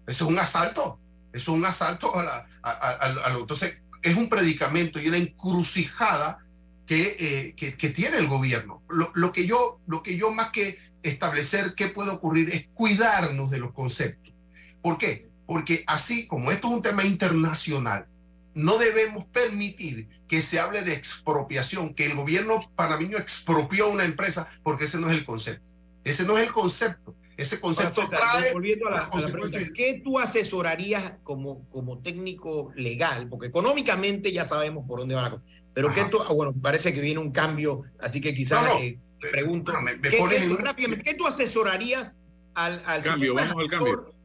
[0.07, 1.01] Eso es un asalto.
[1.33, 2.49] Eso es un asalto a la.
[2.63, 6.39] A, entonces, es un predicamento y una encrucijada
[6.87, 8.83] que, eh, que, tiene el gobierno.
[8.89, 13.51] Lo, lo, que yo, lo que yo más que establecer qué puede ocurrir es cuidarnos
[13.51, 14.33] de los conceptos.
[14.81, 15.29] ¿Por qué?
[15.47, 18.07] Porque así como esto es un tema internacional,
[18.59, 24.51] no debemos permitir que se hable de expropiación, que el gobierno panameño expropió una empresa,
[24.65, 25.71] porque ese no es el concepto.
[26.03, 27.15] Ese no es el concepto.
[27.37, 28.53] Ese concepto trae.
[28.53, 33.29] Volviendo a la, pregunta, ¿qué tú asesorarías como, como técnico legal?
[33.29, 35.45] Porque económicamente ya sabemos por dónde va la cosa.
[35.73, 39.73] Pero ¿qué tú, ah, bueno, parece que viene un cambio, así que quizás eh, pregunto.
[40.03, 42.19] ¿qué, tú asesorarías
[42.55, 43.37] al, al cambio?
[43.37, 44.18] Vamos al cambio.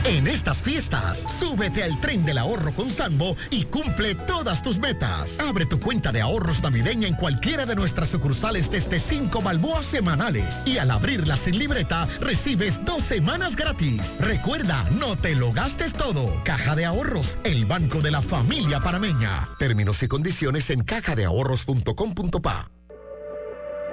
[0.03, 5.37] En estas fiestas, súbete al tren del ahorro con Sambo y cumple todas tus metas.
[5.39, 10.65] Abre tu cuenta de ahorros navideña en cualquiera de nuestras sucursales desde 5 balboas semanales.
[10.65, 14.17] Y al abrirla sin libreta, recibes dos semanas gratis.
[14.19, 16.41] Recuerda, no te lo gastes todo.
[16.45, 19.49] Caja de Ahorros, el banco de la familia parameña.
[19.59, 22.76] Términos y condiciones en cajadeahorros.com.pa.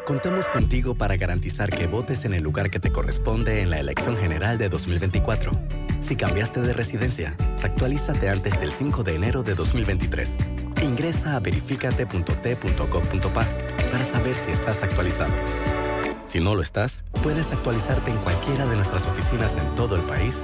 [0.05, 4.19] Contamos contigo para garantizar que votes en el lugar que te corresponde en la elección
[4.19, 5.59] general de 2024.
[6.01, 10.37] Si cambiaste de residencia, actualízate antes del 5 de enero de 2023.
[10.83, 13.49] Ingresa a verificate.t.gov.pa
[13.91, 15.33] para saber si estás actualizado.
[16.27, 20.43] Si no lo estás, puedes actualizarte en cualquiera de nuestras oficinas en todo el país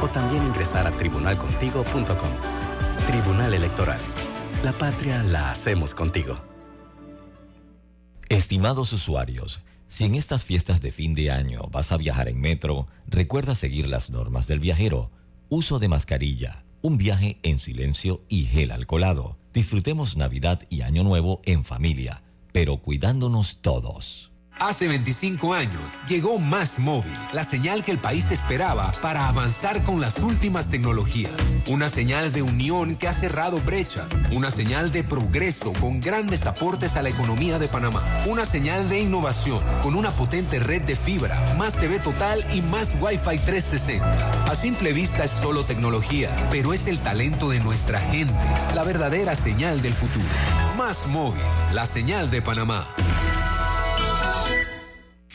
[0.00, 2.30] o también ingresar a tribunalcontigo.com.
[3.06, 4.00] Tribunal Electoral.
[4.64, 6.51] La patria la hacemos contigo.
[8.32, 12.88] Estimados usuarios, si en estas fiestas de fin de año vas a viajar en metro,
[13.06, 15.10] recuerda seguir las normas del viajero.
[15.50, 19.36] Uso de mascarilla, un viaje en silencio y gel alcoholado.
[19.52, 22.22] Disfrutemos Navidad y Año Nuevo en familia,
[22.54, 24.31] pero cuidándonos todos.
[24.62, 30.00] Hace 25 años llegó Más Móvil, la señal que el país esperaba para avanzar con
[30.00, 31.32] las últimas tecnologías.
[31.68, 34.06] Una señal de unión que ha cerrado brechas.
[34.30, 38.04] Una señal de progreso con grandes aportes a la economía de Panamá.
[38.28, 42.94] Una señal de innovación con una potente red de fibra, más TV total y más
[43.00, 44.44] Wi-Fi 360.
[44.44, 48.32] A simple vista es solo tecnología, pero es el talento de nuestra gente,
[48.76, 50.24] la verdadera señal del futuro.
[50.78, 51.42] Más Móvil,
[51.72, 52.86] la señal de Panamá.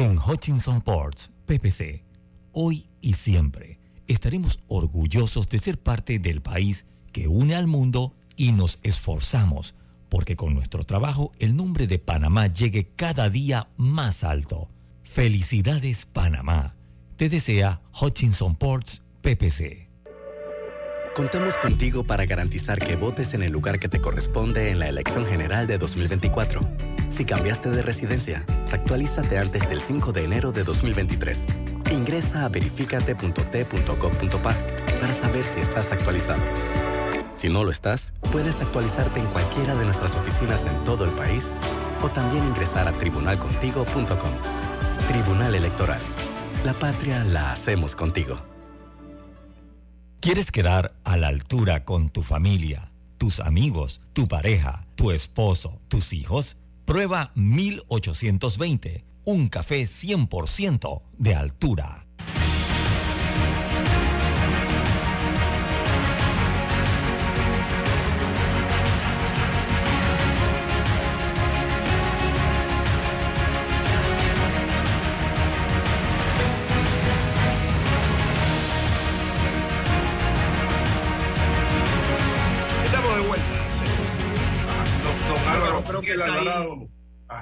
[0.00, 2.02] En Hutchinson Ports, PPC,
[2.52, 8.52] hoy y siempre estaremos orgullosos de ser parte del país que une al mundo y
[8.52, 9.74] nos esforzamos
[10.08, 14.70] porque con nuestro trabajo el nombre de Panamá llegue cada día más alto.
[15.02, 16.76] Felicidades Panamá.
[17.18, 19.89] Te desea Hutchinson Ports PPC.
[21.14, 25.26] Contamos contigo para garantizar que votes en el lugar que te corresponde en la elección
[25.26, 26.60] general de 2024.
[27.08, 31.46] Si cambiaste de residencia, actualízate antes del 5 de enero de 2023.
[31.90, 34.56] Ingresa a verificate.t.gov.pa
[35.00, 36.42] para saber si estás actualizado.
[37.34, 41.50] Si no lo estás, puedes actualizarte en cualquiera de nuestras oficinas en todo el país
[42.02, 44.32] o también ingresar a tribunalcontigo.com.
[45.08, 46.00] Tribunal Electoral.
[46.64, 48.49] La patria la hacemos contigo.
[50.20, 56.12] ¿Quieres quedar a la altura con tu familia, tus amigos, tu pareja, tu esposo, tus
[56.12, 56.58] hijos?
[56.84, 62.06] Prueba 1820, un café 100% de altura.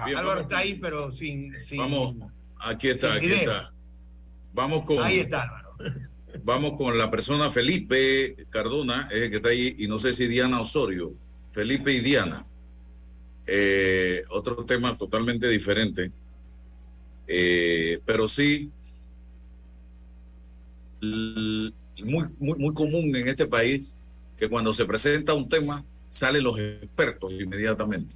[0.09, 1.55] Bien, Álvaro está ahí, pero sin.
[1.59, 2.17] sin Vamos,
[2.59, 3.73] aquí está, aquí está.
[4.53, 5.71] Vamos con, Ahí está, Álvaro.
[6.45, 10.27] vamos con la persona Felipe Cardona, es el que está ahí, y no sé si
[10.27, 11.13] Diana Osorio.
[11.51, 12.47] Felipe y Diana.
[13.47, 16.13] Eh, otro tema totalmente diferente.
[17.27, 18.71] Eh, pero sí,
[21.01, 23.95] muy, muy, muy común en este país
[24.39, 28.15] que cuando se presenta un tema salen los expertos inmediatamente.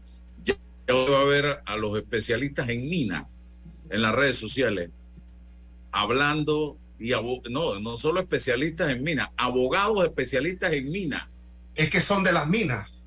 [0.88, 3.28] Va a ver a los especialistas en mina
[3.88, 4.90] en las redes sociales
[5.92, 7.10] hablando y
[7.50, 11.28] no, no solo especialistas en mina, abogados especialistas en mina.
[11.74, 13.06] Es que son de las minas.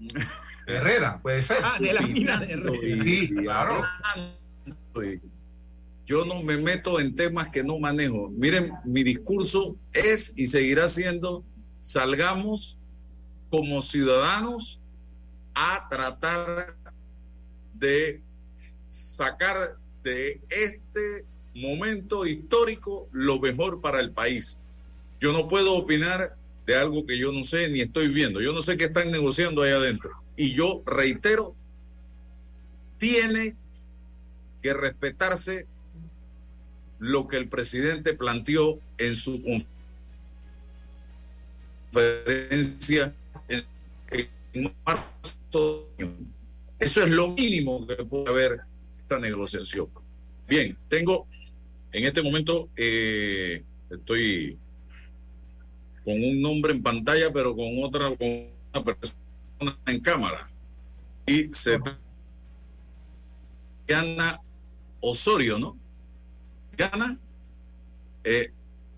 [0.66, 1.58] Herrera, puede ser.
[1.62, 3.04] Ah, de las minas de Herrera.
[3.04, 3.82] Sí, claro.
[6.06, 8.28] Yo no me meto en temas que no manejo.
[8.30, 11.42] Miren, mi discurso es y seguirá siendo,
[11.80, 12.78] salgamos
[13.50, 14.80] como ciudadanos
[15.54, 16.76] a tratar
[17.82, 18.20] de
[18.88, 21.24] sacar de este
[21.54, 24.60] momento histórico lo mejor para el país.
[25.20, 28.40] Yo no puedo opinar de algo que yo no sé ni estoy viendo.
[28.40, 30.10] Yo no sé qué están negociando ahí adentro.
[30.36, 31.54] Y yo reitero,
[32.98, 33.56] tiene
[34.62, 35.66] que respetarse
[37.00, 39.42] lo que el presidente planteó en su
[41.92, 43.12] conferencia
[43.48, 45.88] en, marzo.
[46.82, 48.60] Eso es lo mínimo que puede haber
[49.02, 49.88] esta negociación.
[50.48, 51.28] Bien, tengo
[51.92, 54.58] en este momento, eh, estoy
[56.04, 60.50] con un nombre en pantalla, pero con otra, con una persona en cámara.
[61.24, 61.78] Y se
[63.86, 64.40] Diana
[65.00, 65.78] Osorio, ¿no?
[66.76, 67.16] Diana,
[68.24, 68.50] eh,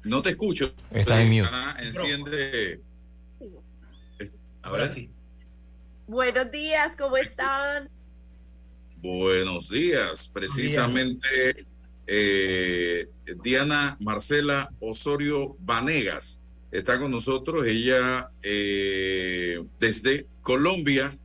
[0.05, 0.73] no te escucho.
[0.91, 1.51] Está en mute.
[1.51, 2.81] Diana, enciende.
[4.63, 5.11] Ahora sí.
[6.07, 7.89] Buenos días, ¿cómo están?
[8.99, 10.31] Buenos días.
[10.33, 11.67] Precisamente
[12.07, 13.09] eh,
[13.43, 16.41] Diana Marcela Osorio Vanegas
[16.71, 17.67] está con nosotros.
[17.67, 21.17] Ella eh, desde Colombia,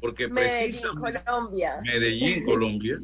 [0.00, 1.80] porque Medellín, precisamente Colombia.
[1.82, 3.00] Medellín, Colombia.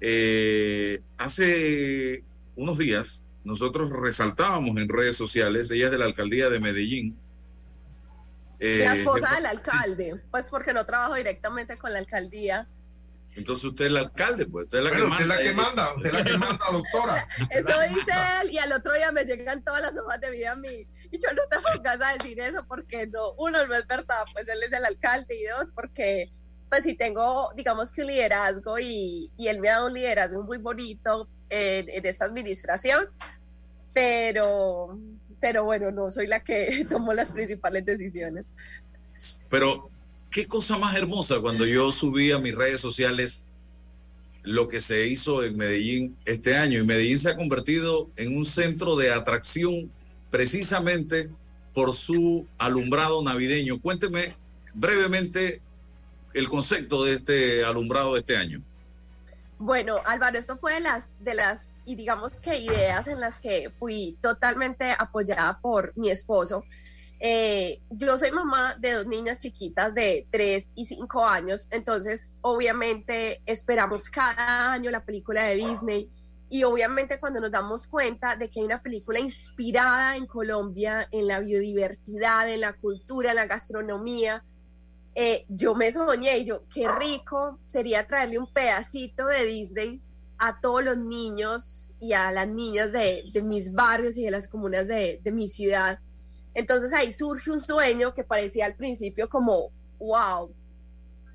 [0.00, 2.24] Eh, hace
[2.56, 7.18] unos días nosotros resaltábamos en redes sociales, ella es de la alcaldía de Medellín.
[8.60, 12.66] Eh, la esposa del alcalde, pues porque no trabajo directamente con la alcaldía.
[13.36, 15.36] Entonces usted es el alcalde, pues usted es la Bueno, que usted es manda.
[15.36, 17.28] la que manda, usted es la que manda, doctora.
[17.50, 20.56] Eso dice él y al otro día me llegan todas las hojas de vida a
[20.56, 20.88] mí.
[21.10, 24.46] Y yo no te pongas a decir eso porque no, uno no es verdad, pues
[24.48, 26.30] él es el alcalde y dos porque
[26.68, 30.42] pues sí tengo digamos que un liderazgo y, y él me ha dado un liderazgo
[30.42, 33.08] muy bonito en, en esta administración,
[33.94, 34.98] pero,
[35.40, 38.44] pero bueno, no soy la que tomó las principales decisiones.
[39.48, 39.90] Pero
[40.30, 43.42] qué cosa más hermosa cuando yo subí a mis redes sociales
[44.42, 46.80] lo que se hizo en Medellín este año.
[46.80, 49.90] Y Medellín se ha convertido en un centro de atracción
[50.30, 51.28] precisamente
[51.74, 53.80] por su alumbrado navideño.
[53.80, 54.34] Cuénteme
[54.74, 55.60] brevemente
[56.34, 58.62] el concepto de este alumbrado de este año.
[59.58, 63.70] Bueno, Álvaro, esto fue de las, de las, y digamos que ideas en las que
[63.78, 66.64] fui totalmente apoyada por mi esposo.
[67.18, 73.40] Eh, yo soy mamá de dos niñas chiquitas de 3 y 5 años, entonces obviamente
[73.46, 76.10] esperamos cada año la película de Disney
[76.50, 81.26] y obviamente cuando nos damos cuenta de que hay una película inspirada en Colombia, en
[81.26, 84.44] la biodiversidad, en la cultura, en la gastronomía,
[85.14, 90.02] eh, yo me soñé y yo, qué rico sería traerle un pedacito de Disney
[90.38, 94.48] a todos los niños y a las niñas de, de mis barrios y de las
[94.48, 95.98] comunas de, de mi ciudad.
[96.54, 100.52] Entonces ahí surge un sueño que parecía al principio como, wow,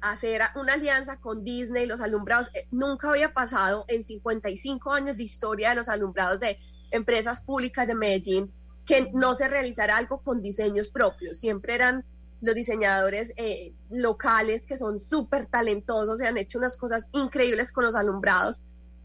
[0.01, 2.49] hacer una alianza con Disney, los alumbrados.
[2.53, 6.57] Eh, nunca había pasado en 55 años de historia de los alumbrados de
[6.91, 8.51] empresas públicas de Medellín
[8.85, 11.37] que no se realizara algo con diseños propios.
[11.37, 12.03] Siempre eran
[12.41, 17.85] los diseñadores eh, locales que son súper talentosos y han hecho unas cosas increíbles con
[17.85, 18.61] los alumbrados,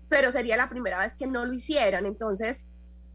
[0.09, 2.07] pero sería la primera vez que no lo hicieran.
[2.07, 2.65] Entonces,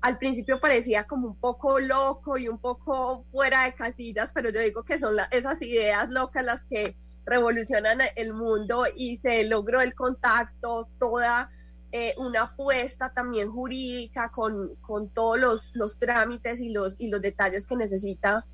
[0.02, 4.60] al principio parecía como un poco loco y un poco fuera de casillas, pero yo
[4.60, 9.96] digo que son esas ideas locas las que revolucionan el mundo y se logró el
[9.96, 11.50] contacto, toda
[11.94, 17.22] eh, una apuesta también jurídica con, con todos los, los, trámites y los, y los
[17.22, 18.46] detalles que necesita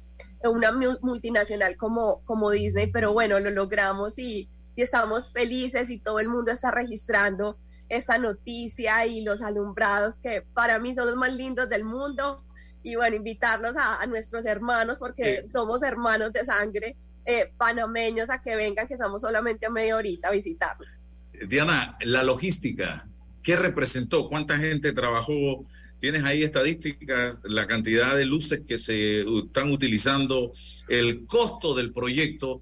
[0.44, 0.72] una
[1.02, 6.30] multinacional como, como Disney, pero bueno, lo logramos y, y estamos felices y todo el
[6.30, 7.58] mundo está registrando
[7.90, 12.44] esta noticia y los alumbrados que para mí son los más lindos del mundo
[12.84, 18.56] y bueno, invitarlos a, nuestros hermanos porque somos hermanos de sangre eh, panameños a que
[18.56, 21.04] vengan, que estamos solamente a media horita a visitarlos.
[21.48, 23.06] Diana, la logística,
[23.44, 24.30] ¿Qué representó?
[24.30, 25.66] ¿Cuánta gente trabajó?
[26.00, 27.42] ¿Tienes ahí estadísticas?
[27.44, 30.52] La cantidad de luces que se están utilizando,
[30.88, 32.62] el costo del proyecto.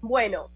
[0.00, 0.50] Bueno,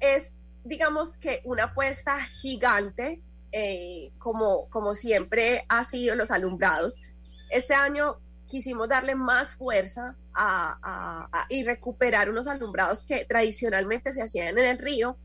[0.00, 0.35] es
[0.66, 3.20] digamos que una apuesta gigante,
[3.52, 7.00] eh, como, como siempre ha sido los alumbrados.
[7.50, 10.14] Este año quisimos darle más fuerza
[11.48, 15.16] y recuperar unos alumbrados que tradicionalmente se hacían en el río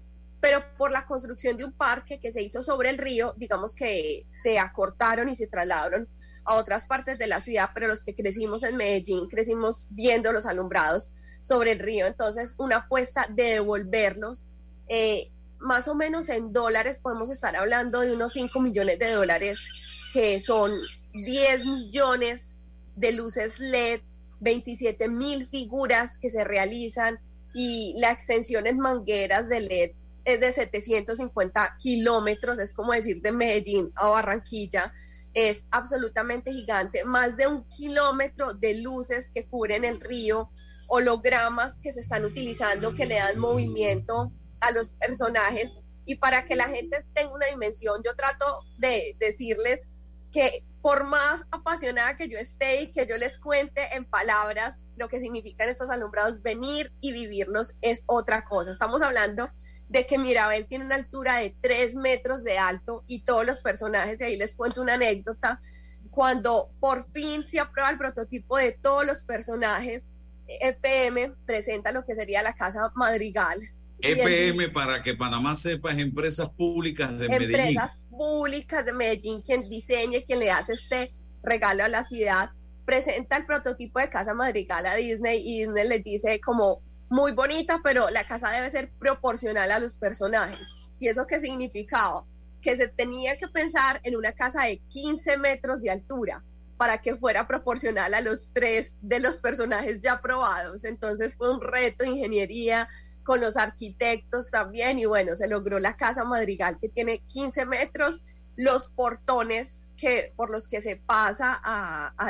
[0.42, 4.26] pero por la construcción de un parque que se hizo sobre el río, digamos que
[4.32, 6.10] se acortaron y se trasladaron
[6.44, 10.48] a otras partes de la ciudad, pero los que crecimos en Medellín, crecimos viendo los
[10.48, 14.46] alumbrados sobre el río, entonces una apuesta de devolverlos,
[14.94, 19.66] eh, más o menos en dólares podemos estar hablando de unos 5 millones de dólares,
[20.12, 20.74] que son
[21.14, 22.58] 10 millones
[22.98, 24.02] de luces LED,
[24.42, 27.22] 27 mil figuras que se realizan
[27.54, 29.92] y la extensión en mangueras de LED
[30.26, 34.94] es de 750 kilómetros, es como decir de Medellín a Barranquilla,
[35.34, 40.50] es absolutamente gigante, más de un kilómetro de luces que cubren el río,
[40.90, 46.56] hologramas que se están utilizando que le dan movimiento a los personajes y para que
[46.56, 48.46] la gente tenga una dimensión, yo trato
[48.78, 49.88] de decirles
[50.32, 55.10] que por más apasionada que yo esté y que yo les cuente en palabras lo
[55.10, 58.72] que significan estos alumbrados, venir y vivirlos es otra cosa.
[58.72, 59.50] Estamos hablando
[59.90, 64.18] de que Mirabel tiene una altura de 3 metros de alto y todos los personajes,
[64.18, 65.62] de ahí les cuento una anécdota,
[66.10, 70.12] cuando por fin se aprueba el prototipo de todos los personajes,
[70.48, 73.62] EPM presenta lo que sería la Casa Madrigal.
[74.02, 77.56] EPM, para que Panamá sepa, es Empresas Públicas de Medellín.
[77.56, 81.12] Empresas Públicas de Medellín, quien diseña, quien le hace este
[81.44, 82.50] regalo a la ciudad,
[82.86, 87.82] presenta el prototipo de Casa Madrigal a Disney y Disney les dice como muy bonita,
[87.84, 90.90] pero la casa debe ser proporcional a los personajes.
[91.00, 92.24] ¿Y eso qué significaba?
[92.62, 96.44] Que se tenía que pensar en una casa de 15 metros de altura
[96.78, 100.84] para que fuera proporcional a los tres de los personajes ya probados.
[100.84, 102.88] Entonces fue un reto ingeniería
[103.24, 108.22] con los arquitectos también y bueno, se logró la casa madrigal que tiene 15 metros,
[108.56, 111.62] los portones que por los que se pasa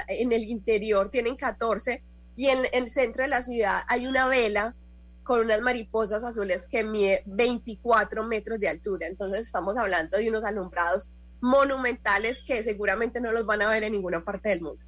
[0.07, 2.01] en el interior tienen 14
[2.35, 4.75] y en el centro de la ciudad hay una vela
[5.23, 9.07] con unas mariposas azules que mide 24 metros de altura.
[9.07, 11.11] Entonces estamos hablando de unos alumbrados
[11.41, 14.83] monumentales que seguramente no los van a ver en ninguna parte del mundo.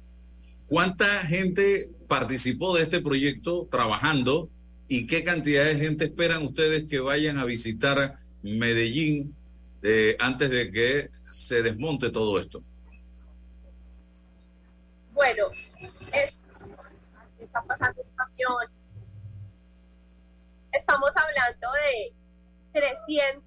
[0.66, 4.48] ¿Cuánta gente participó de este proyecto trabajando
[4.88, 9.34] y qué cantidad de gente esperan ustedes que vayan a visitar Medellín
[9.82, 12.62] eh, antes de que se desmonte todo esto?
[15.12, 15.46] Bueno,
[16.12, 16.44] es
[17.44, 18.72] está pasando un camión.
[20.72, 23.46] Estamos hablando de 300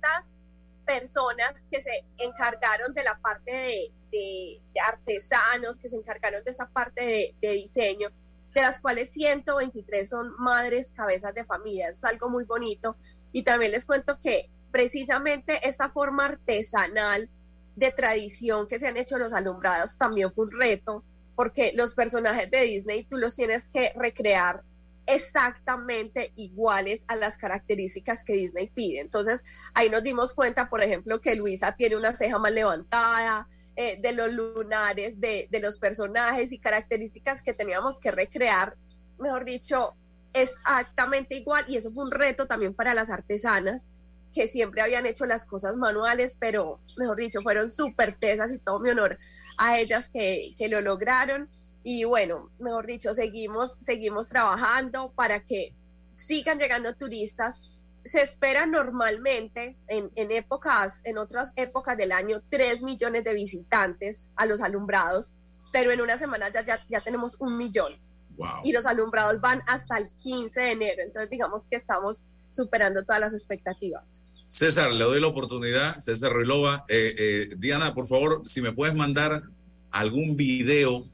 [0.86, 7.36] personas que se encargaron de la parte de, artesanos, que se encargaron de esa parte
[7.42, 8.10] de, diseño,
[8.54, 11.90] de las cuales 123 son madres, cabezas de familia.
[11.90, 12.96] es algo muy bonito.
[13.32, 17.30] Y también les cuento que precisamente esta forma artesanal
[17.76, 21.04] de tradición que se han hecho los alumbrados también fue un reto
[21.36, 24.64] porque los personajes de Disney tú los tienes que recrear
[25.06, 29.00] exactamente iguales a las características que Disney pide.
[29.00, 29.44] Entonces,
[29.76, 34.12] ahí nos dimos cuenta, por ejemplo, que Luisa tiene una ceja más levantada, eh, de
[34.12, 38.76] los lunares de, de los personajes y características que teníamos que recrear,
[39.20, 39.94] mejor dicho,
[40.34, 41.66] exactamente igual.
[41.68, 43.88] Y eso fue un reto también para las artesanas
[44.34, 48.80] que siempre habían hecho las cosas manuales, pero mejor dicho, fueron súper tesas y todo
[48.80, 49.18] mi honor
[49.58, 51.48] a ellas que, que lo lograron.
[51.84, 55.74] Y bueno, mejor dicho, seguimos, seguimos trabajando para que
[56.16, 57.56] sigan llegando turistas.
[58.08, 64.30] Se espera normalmente en, en, épocas, en otras épocas del año, 3 millones de visitantes
[64.36, 65.34] a los alumbrados,
[65.72, 67.94] pero en una semana ya, ya, ya tenemos un millón.
[68.64, 71.02] Y los alumbrados van hasta el 15 de enero.
[71.04, 74.22] Entonces, digamos que estamos superando todas las expectativas.
[74.48, 76.86] César, le doy la oportunidad, César Ruilova.
[76.88, 79.44] Eh, eh, Diana, por favor, si me puedes mandar
[79.92, 81.06] algún video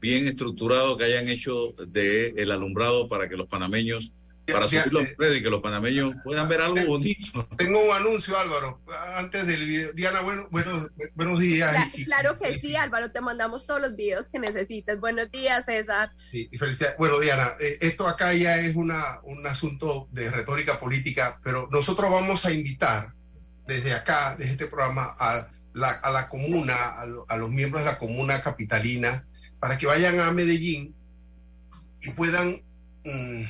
[0.00, 4.12] bien estructurado que hayan hecho de el alumbrado para que los panameños
[4.52, 7.48] para subir los redes y que los panameños puedan ver algo bonito.
[7.56, 8.80] Tengo un anuncio, Álvaro,
[9.16, 9.92] antes del video.
[9.92, 11.74] Diana, bueno, bueno, buenos días.
[12.04, 15.00] Claro, que sí, Álvaro, te mandamos todos los videos que necesites.
[15.00, 16.12] Buenos días, César.
[16.30, 16.96] Sí, y felicidades.
[16.98, 22.10] Bueno, Diana, eh, esto acá ya es una, un asunto de retórica política, pero nosotros
[22.10, 23.12] vamos a invitar
[23.66, 27.98] desde acá, desde este programa, a la, a la comuna, a, los miembros de la
[27.98, 29.26] comuna capitalina,
[29.58, 30.94] para que vayan a Medellín
[32.00, 32.62] y puedan...
[33.04, 33.44] Mm,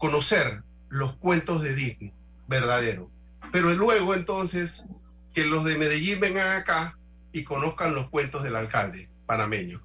[0.00, 2.12] conocer los cuentos de Disney
[2.48, 3.08] verdadero.
[3.52, 4.86] Pero luego entonces
[5.34, 6.98] que los de Medellín vengan acá
[7.32, 9.80] y conozcan los cuentos del alcalde panameño.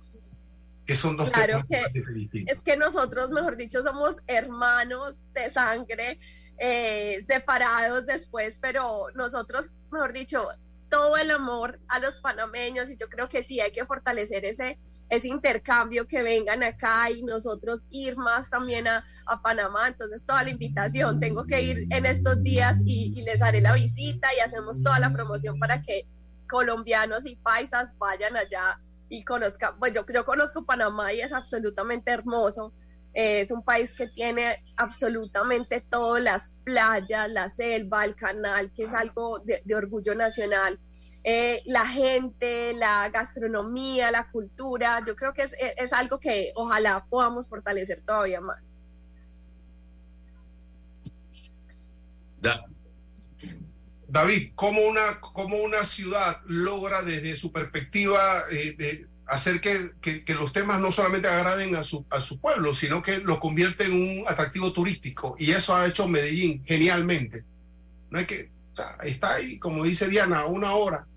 [0.87, 1.83] Que son dos claro que,
[2.47, 6.19] Es que nosotros, mejor dicho, somos hermanos de sangre,
[6.59, 10.47] eh, separados después, pero nosotros, mejor dicho,
[10.89, 14.77] todo el amor a los panameños y yo creo que sí hay que fortalecer ese,
[15.09, 19.03] ese intercambio, que vengan acá y nosotros ir más también a,
[19.43, 19.87] Panamá.
[19.87, 24.29] Entonces, toda la invitación, tengo que ir en estos días y, les haré la visita
[24.35, 26.07] y hacemos toda la promoción para que
[26.49, 28.79] colombianos y paisas vayan allá
[29.09, 29.77] y conozcan.
[29.79, 32.73] Pues yo, yo conozco Panamá y es absolutamente hermoso.
[33.13, 38.83] Eh, es un país que tiene absolutamente todas las playas, la selva, el canal, que
[38.83, 40.79] es algo de orgullo nacional.
[41.27, 45.03] Eh, la gente, la gastronomía, la cultura.
[45.07, 48.75] Yo creo que es, es, algo que ojalá podamos fortalecer todavía más.
[54.07, 58.19] David, ¿cómo una, cómo una ciudad logra desde su perspectiva
[58.51, 63.01] eh, hacer que, que, los temas no solamente agraden a su, a su pueblo, sino
[63.01, 65.35] que lo convierte en un atractivo turístico?
[65.39, 67.43] Y eso ha hecho Medellín genialmente.
[68.11, 71.07] No hay que, o sea, está ahí, como dice Diana, a una hora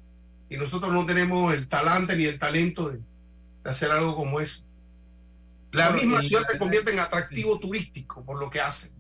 [0.51, 3.01] y nosotros no tenemos el talante ni el talento de,
[3.65, 4.65] hacer algo como eso.
[5.73, 8.93] La misma ciudad se convierte en atractivo turístico por lo que hace.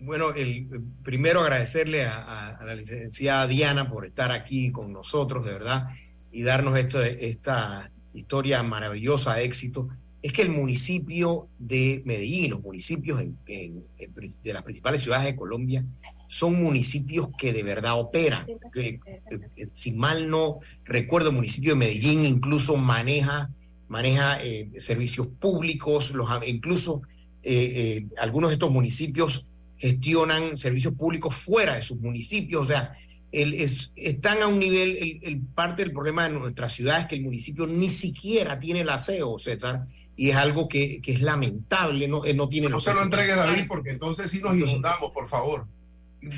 [0.00, 0.66] bueno, el,
[1.02, 5.88] primero agradecerle a, la licenciada Diana por estar aquí con nosotros, de verdad,
[6.32, 9.88] y darnos esto, esta historia maravillosa de éxito.
[10.22, 15.84] Es que el municipio de Medellín, los municipios de las principales ciudades de Colombia,
[16.28, 18.46] son municipios que de verdad operan.
[18.72, 19.00] Que,
[19.30, 23.50] eh, si mal no recuerdo, el municipio de Medellín incluso maneja,
[23.88, 27.02] maneja eh, servicios públicos, los, incluso
[27.42, 29.46] eh, algunos de estos municipios
[29.78, 32.92] gestionan servicios públicos fuera de sus municipios, o sea,
[33.30, 37.16] el, es, están a un nivel, el, parte del problema de nuestra ciudad es que
[37.16, 42.08] el municipio ni siquiera tiene el aseo, César, y es algo que, que es lamentable,
[42.08, 42.70] no, no tiene...
[42.70, 45.66] No se lo entregue David, porque entonces sí nos inundamos, por favor.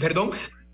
[0.00, 0.30] Perdón.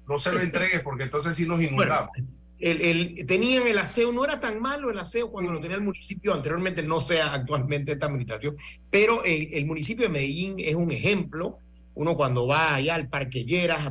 [0.06, 2.10] No se lo entregues porque entonces sí nos inundamos.
[2.58, 6.34] el, tenían el aseo, no era tan malo el aseo cuando lo tenía el municipio
[6.34, 8.56] anteriormente, no sea actualmente esta administración,
[8.90, 11.58] pero el, municipio de Medellín es un ejemplo.
[11.96, 13.88] Uno cuando va allá al Parque Lleras,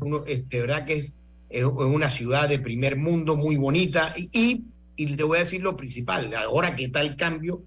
[0.00, 1.14] uno, de verdad que es,
[1.48, 4.64] es, una ciudad de primer mundo muy bonita y,
[4.96, 7.62] y, te voy a decir lo principal, ahora que está el cambio,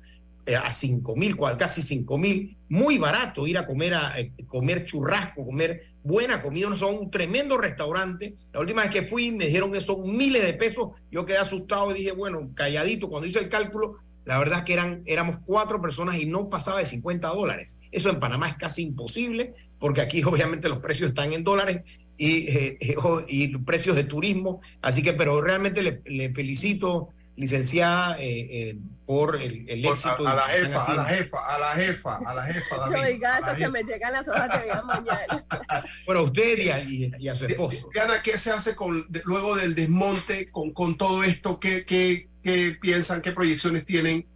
[0.48, 4.86] eh, a 5 mil, casi 5 mil, muy barato ir a comer, a, eh, comer
[4.86, 8.36] churrasco, comer buena comida, son un tremendo restaurante.
[8.54, 11.92] La última vez que fui me dijeron que son miles de pesos, yo quedé asustado
[11.92, 15.82] y dije, bueno, calladito, cuando hice el cálculo, la verdad es que eran, éramos cuatro
[15.82, 17.78] personas y no pasaba de 50 dólares.
[17.92, 21.82] Eso en Panamá es casi imposible, porque aquí obviamente los precios están en dólares
[22.18, 22.78] y, eh,
[23.28, 24.62] y precios de turismo.
[24.82, 30.28] Así que, pero realmente le felicito licenciada eh, eh, por el, éxito.
[30.28, 32.78] A, la jefa, a la jefa, a la jefa, a la jefa.
[32.78, 35.46] David, no diga eso que me llegan las hojas de vida mañana.
[36.06, 36.58] bueno, a usted
[37.20, 37.90] y a, su esposo.
[37.94, 41.60] Diana, ¿qué se hace con luego del desmonte con, con todo esto?
[41.60, 43.22] ¿Qué, qué, qué piensan?
[43.22, 44.28] ¿Qué proyecciones tienen?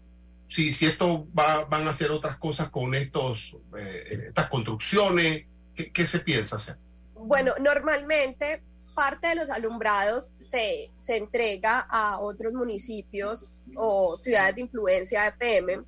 [0.46, 5.92] Si, si esto va, van a hacer otras cosas con estos, eh, estas construcciones, ¿qué,
[5.92, 6.78] ¿qué se piensa hacer?
[7.16, 8.62] Bueno, normalmente
[9.02, 15.32] parte de los alumbrados se, se entrega a otros municipios o ciudades de influencia de
[15.32, 15.84] PM,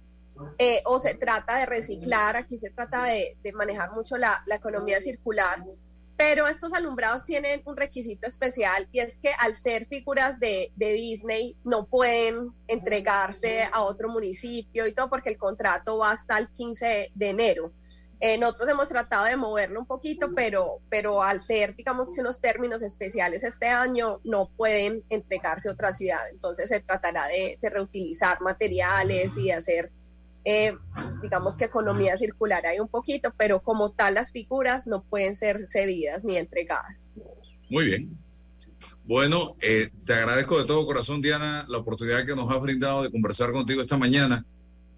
[0.58, 5.00] eh, o se trata de reciclar, aquí se trata de, manejar mucho la, la, economía
[5.00, 5.64] circular,
[6.18, 10.94] pero estos alumbrados tienen un requisito especial y es que al ser figuras de, de
[10.94, 16.50] Disney no pueden entregarse a otro municipio y todo porque el contrato va hasta el
[16.50, 17.72] 15 de enero.
[18.20, 22.40] Eh, nosotros hemos tratado de moverlo un poquito, pero, pero al ser, digamos que unos
[22.40, 26.22] términos especiales este año, no pueden entregarse a otra ciudad.
[26.32, 29.92] Entonces se tratará de, reutilizar materiales y hacer,
[30.46, 30.74] eh,
[31.22, 35.68] digamos que economía circular ahí un poquito, pero como tal las figuras no pueden ser
[35.68, 37.10] cedidas ni entregadas.
[37.70, 38.18] Muy bien.
[39.06, 43.12] Bueno, eh, te agradezco de todo corazón, Diana, la oportunidad que nos has brindado de
[43.12, 44.46] conversar contigo esta mañana.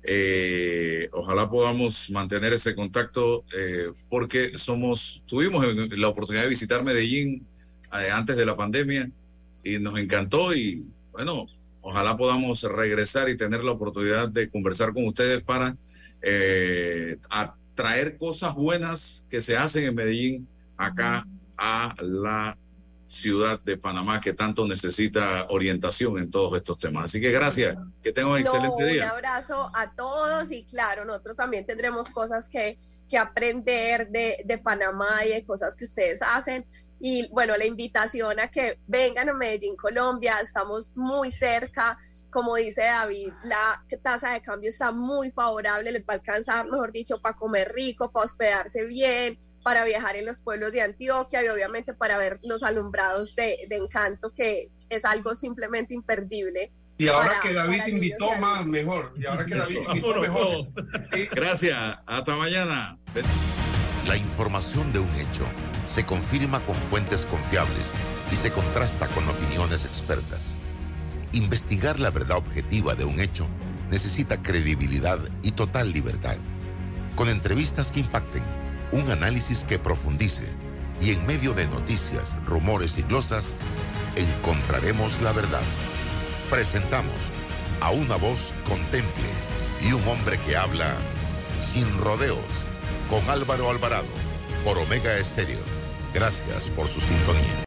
[0.07, 5.65] Eh, ojalá podamos mantener ese contacto eh, porque somos, tuvimos
[5.97, 7.45] la oportunidad de visitar Medellín
[7.91, 9.09] eh, antes de la pandemia
[9.63, 11.47] y nos encantó y bueno,
[11.81, 15.75] ojalá podamos regresar y tener la oportunidad de conversar con ustedes para
[16.21, 17.17] eh,
[17.73, 20.47] traer cosas buenas que se hacen en Medellín
[20.77, 21.25] acá
[21.57, 22.57] a la
[23.05, 27.05] ciudad de Panamá que tanto necesita orientación en todos estos temas.
[27.05, 29.05] Así que gracias, que tengan un excelente día.
[29.05, 32.79] Un abrazo a todos y claro, nosotros también tendremos cosas que,
[33.09, 36.65] que aprender de, de Panamá y de cosas que ustedes hacen.
[36.99, 41.97] Y bueno, la invitación a que vengan a Medellín, Colombia, estamos muy cerca.
[42.31, 46.91] Como dice David, la tasa de cambio está muy favorable, les va a alcanzar, mejor
[46.91, 51.47] dicho, para comer rico, para hospedarse bien, para viajar en los pueblos de Antioquia y
[51.47, 56.71] obviamente para ver los alumbrados de, de encanto, que es algo simplemente imperdible.
[56.99, 59.15] Y ahora para, que David invitó más, mejor.
[59.17, 60.67] Y ahora que David invitó mejor.
[61.31, 61.97] Gracias.
[62.05, 62.99] Hasta mañana.
[64.07, 65.47] La información de un hecho
[65.87, 67.91] se confirma con fuentes confiables
[68.31, 70.57] y se contrasta con opiniones expertas.
[71.31, 73.47] Investigar la verdad objetiva de un hecho
[73.89, 76.37] necesita credibilidad y total libertad.
[77.15, 78.43] Con entrevistas que impacten,
[78.91, 80.43] un análisis que profundice
[81.01, 83.55] y en medio de noticias, rumores y glosas,
[84.15, 85.61] encontraremos la verdad.
[86.49, 87.15] Presentamos
[87.81, 89.29] a una voz contemple
[89.81, 90.95] y un hombre que habla
[91.59, 92.39] sin rodeos
[93.09, 94.05] con Álvaro Alvarado
[94.63, 95.59] por Omega Estéreo.
[96.13, 97.55] Gracias por su sintonía.